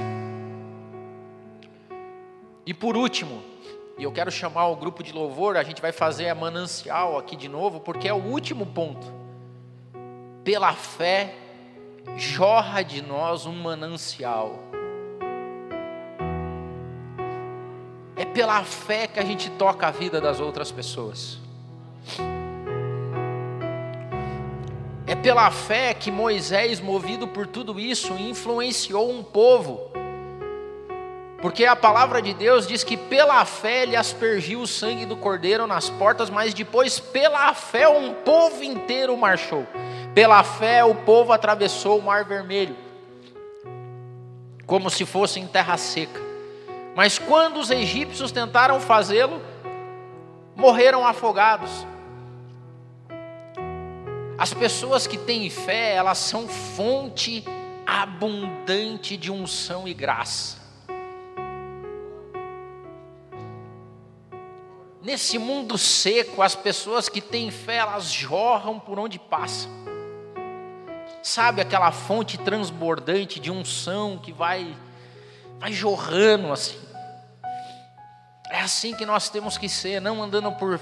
E 2.65 2.73
por 2.73 2.95
último, 2.95 3.43
e 3.97 4.03
eu 4.03 4.11
quero 4.11 4.31
chamar 4.31 4.67
o 4.67 4.75
grupo 4.75 5.03
de 5.03 5.11
louvor, 5.11 5.57
a 5.57 5.63
gente 5.63 5.81
vai 5.81 5.91
fazer 5.91 6.29
a 6.29 6.35
manancial 6.35 7.17
aqui 7.17 7.35
de 7.35 7.49
novo, 7.49 7.79
porque 7.79 8.07
é 8.07 8.13
o 8.13 8.23
último 8.23 8.65
ponto. 8.65 9.05
Pela 10.43 10.73
fé, 10.73 11.35
jorra 12.17 12.81
de 12.83 13.01
nós 13.01 13.45
um 13.45 13.53
manancial. 13.53 14.59
É 18.15 18.25
pela 18.25 18.63
fé 18.63 19.07
que 19.07 19.19
a 19.19 19.25
gente 19.25 19.49
toca 19.51 19.87
a 19.87 19.91
vida 19.91 20.21
das 20.21 20.39
outras 20.39 20.71
pessoas. 20.71 21.39
É 25.05 25.15
pela 25.15 25.49
fé 25.51 25.93
que 25.93 26.11
Moisés, 26.11 26.79
movido 26.79 27.27
por 27.27 27.47
tudo 27.47 27.79
isso, 27.79 28.13
influenciou 28.13 29.11
um 29.11 29.23
povo 29.23 29.93
porque 31.43 31.65
a 31.65 31.75
palavra 31.75 32.21
de 32.21 32.33
Deus 32.33 32.65
diz 32.65 32.85
que 32.85 32.95
pela 32.95 33.43
fé 33.43 33.83
ele 33.83 33.97
aspergiu 33.97 34.61
o 34.61 34.65
sangue 34.65 35.05
do 35.05 35.17
cordeiro 35.17 35.67
nas 35.67 35.89
portas, 35.89 36.29
mas 36.29 36.53
depois 36.53 37.01
pela 37.01 37.53
fé 37.53 37.85
um 37.85 38.13
povo 38.13 38.63
inteiro 38.63 39.17
marchou. 39.17 39.67
Pela 40.15 40.41
fé 40.41 40.85
o 40.85 40.95
povo 40.95 41.33
atravessou 41.33 41.99
o 41.99 42.01
mar 42.01 42.23
vermelho, 42.23 42.77
como 44.65 44.89
se 44.89 45.05
fosse 45.05 45.37
em 45.37 45.45
terra 45.45 45.75
seca. 45.75 46.22
Mas 46.95 47.17
quando 47.17 47.59
os 47.59 47.71
egípcios 47.71 48.31
tentaram 48.31 48.79
fazê-lo, 48.79 49.41
morreram 50.55 51.05
afogados. 51.05 51.87
As 54.37 54.53
pessoas 54.53 55.07
que 55.07 55.17
têm 55.17 55.49
fé, 55.49 55.95
elas 55.95 56.17
são 56.17 56.47
fonte 56.47 57.43
abundante 57.85 59.17
de 59.17 59.31
unção 59.31 59.87
e 59.87 59.93
graça. 59.93 60.61
Nesse 65.01 65.37
mundo 65.37 65.77
seco, 65.77 66.41
as 66.41 66.55
pessoas 66.55 67.09
que 67.09 67.19
têm 67.19 67.51
fé, 67.51 67.77
elas 67.77 68.09
jorram 68.09 68.79
por 68.79 68.97
onde 68.97 69.19
passam. 69.19 69.69
Sabe 71.21 71.61
aquela 71.61 71.91
fonte 71.91 72.37
transbordante 72.37 73.39
de 73.39 73.51
unção 73.51 74.17
que 74.17 74.31
vai 74.31 74.75
vai 75.63 75.71
jorrando 75.71 76.51
assim. 76.51 76.77
É 78.49 78.59
assim 78.59 78.93
que 78.93 79.05
nós 79.05 79.29
temos 79.29 79.57
que 79.57 79.69
ser, 79.69 80.01
não 80.01 80.21
andando 80.21 80.51
por 80.51 80.77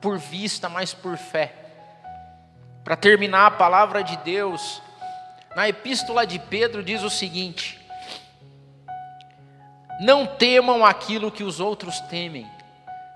por 0.00 0.18
vista, 0.18 0.68
mas 0.68 0.92
por 0.92 1.16
fé. 1.16 1.54
Para 2.82 2.96
terminar 2.96 3.46
a 3.46 3.50
palavra 3.52 4.02
de 4.02 4.16
Deus, 4.18 4.82
na 5.54 5.68
epístola 5.68 6.26
de 6.26 6.40
Pedro 6.40 6.82
diz 6.82 7.04
o 7.04 7.08
seguinte: 7.08 7.80
Não 10.00 10.26
temam 10.26 10.84
aquilo 10.84 11.30
que 11.30 11.44
os 11.44 11.60
outros 11.60 12.00
temem 12.00 12.50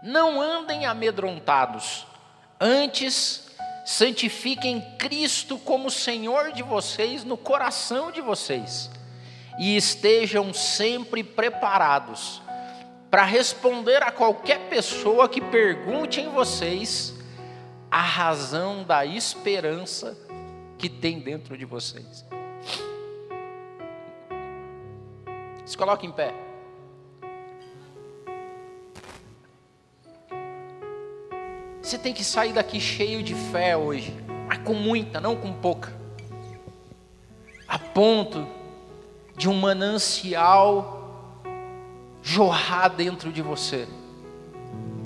não 0.01 0.41
andem 0.41 0.87
amedrontados, 0.87 2.07
antes 2.61 3.51
santifiquem 3.85 4.81
Cristo 4.97 5.59
como 5.59 5.91
Senhor 5.91 6.53
de 6.53 6.63
vocês 6.63 7.25
no 7.25 7.37
coração 7.37 8.13
de 8.13 8.21
vocês, 8.21 8.89
e 9.59 9.77
estejam 9.77 10.55
sempre 10.55 11.25
preparados 11.25 12.40
para 13.11 13.25
responder 13.25 14.03
a 14.03 14.12
qualquer 14.12 14.68
pessoa 14.68 15.29
que 15.29 15.40
pergunte 15.40 16.21
em 16.21 16.29
vocês 16.29 17.14
a 17.90 18.03
razão 18.03 18.85
da 18.85 19.05
esperança 19.05 20.16
que 20.77 20.88
tem 20.88 21.18
dentro 21.18 21.57
de 21.57 21.64
vocês. 21.64 22.25
Se 25.64 25.77
coloque 25.77 26.07
em 26.07 26.12
pé. 26.12 26.33
Você 31.83 31.97
tem 31.97 32.12
que 32.12 32.23
sair 32.23 32.53
daqui 32.53 32.79
cheio 32.79 33.23
de 33.23 33.35
fé 33.35 33.77
hoje, 33.77 34.14
mas 34.47 34.59
com 34.59 34.75
muita, 34.75 35.21
não 35.21 35.35
com 35.35 35.53
pouca. 35.55 35.92
A 37.66 37.78
ponto 37.78 38.58
de 39.39 39.49
um 39.49 39.55
manancial 39.55 41.41
jorrar 42.22 42.89
dentro 42.89 43.32
de 43.32 43.41
você. 43.41 43.89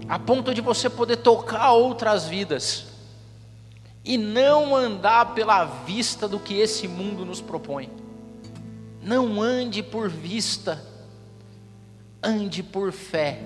A 0.09 0.18
ponto 0.18 0.53
de 0.53 0.61
você 0.61 0.91
poder 0.91 1.18
tocar 1.18 1.72
outras 1.72 2.26
vidas. 2.26 2.87
E 4.05 4.18
não 4.18 4.74
andar 4.74 5.35
pela 5.35 5.64
vista 5.64 6.26
do 6.26 6.41
que 6.41 6.59
esse 6.59 6.89
mundo 6.89 7.24
nos 7.24 7.41
propõe. 7.41 7.89
Não 9.01 9.41
ande 9.41 9.83
por 9.83 10.09
vista, 10.09 10.85
ande 12.22 12.62
por 12.62 12.91
fé 12.91 13.41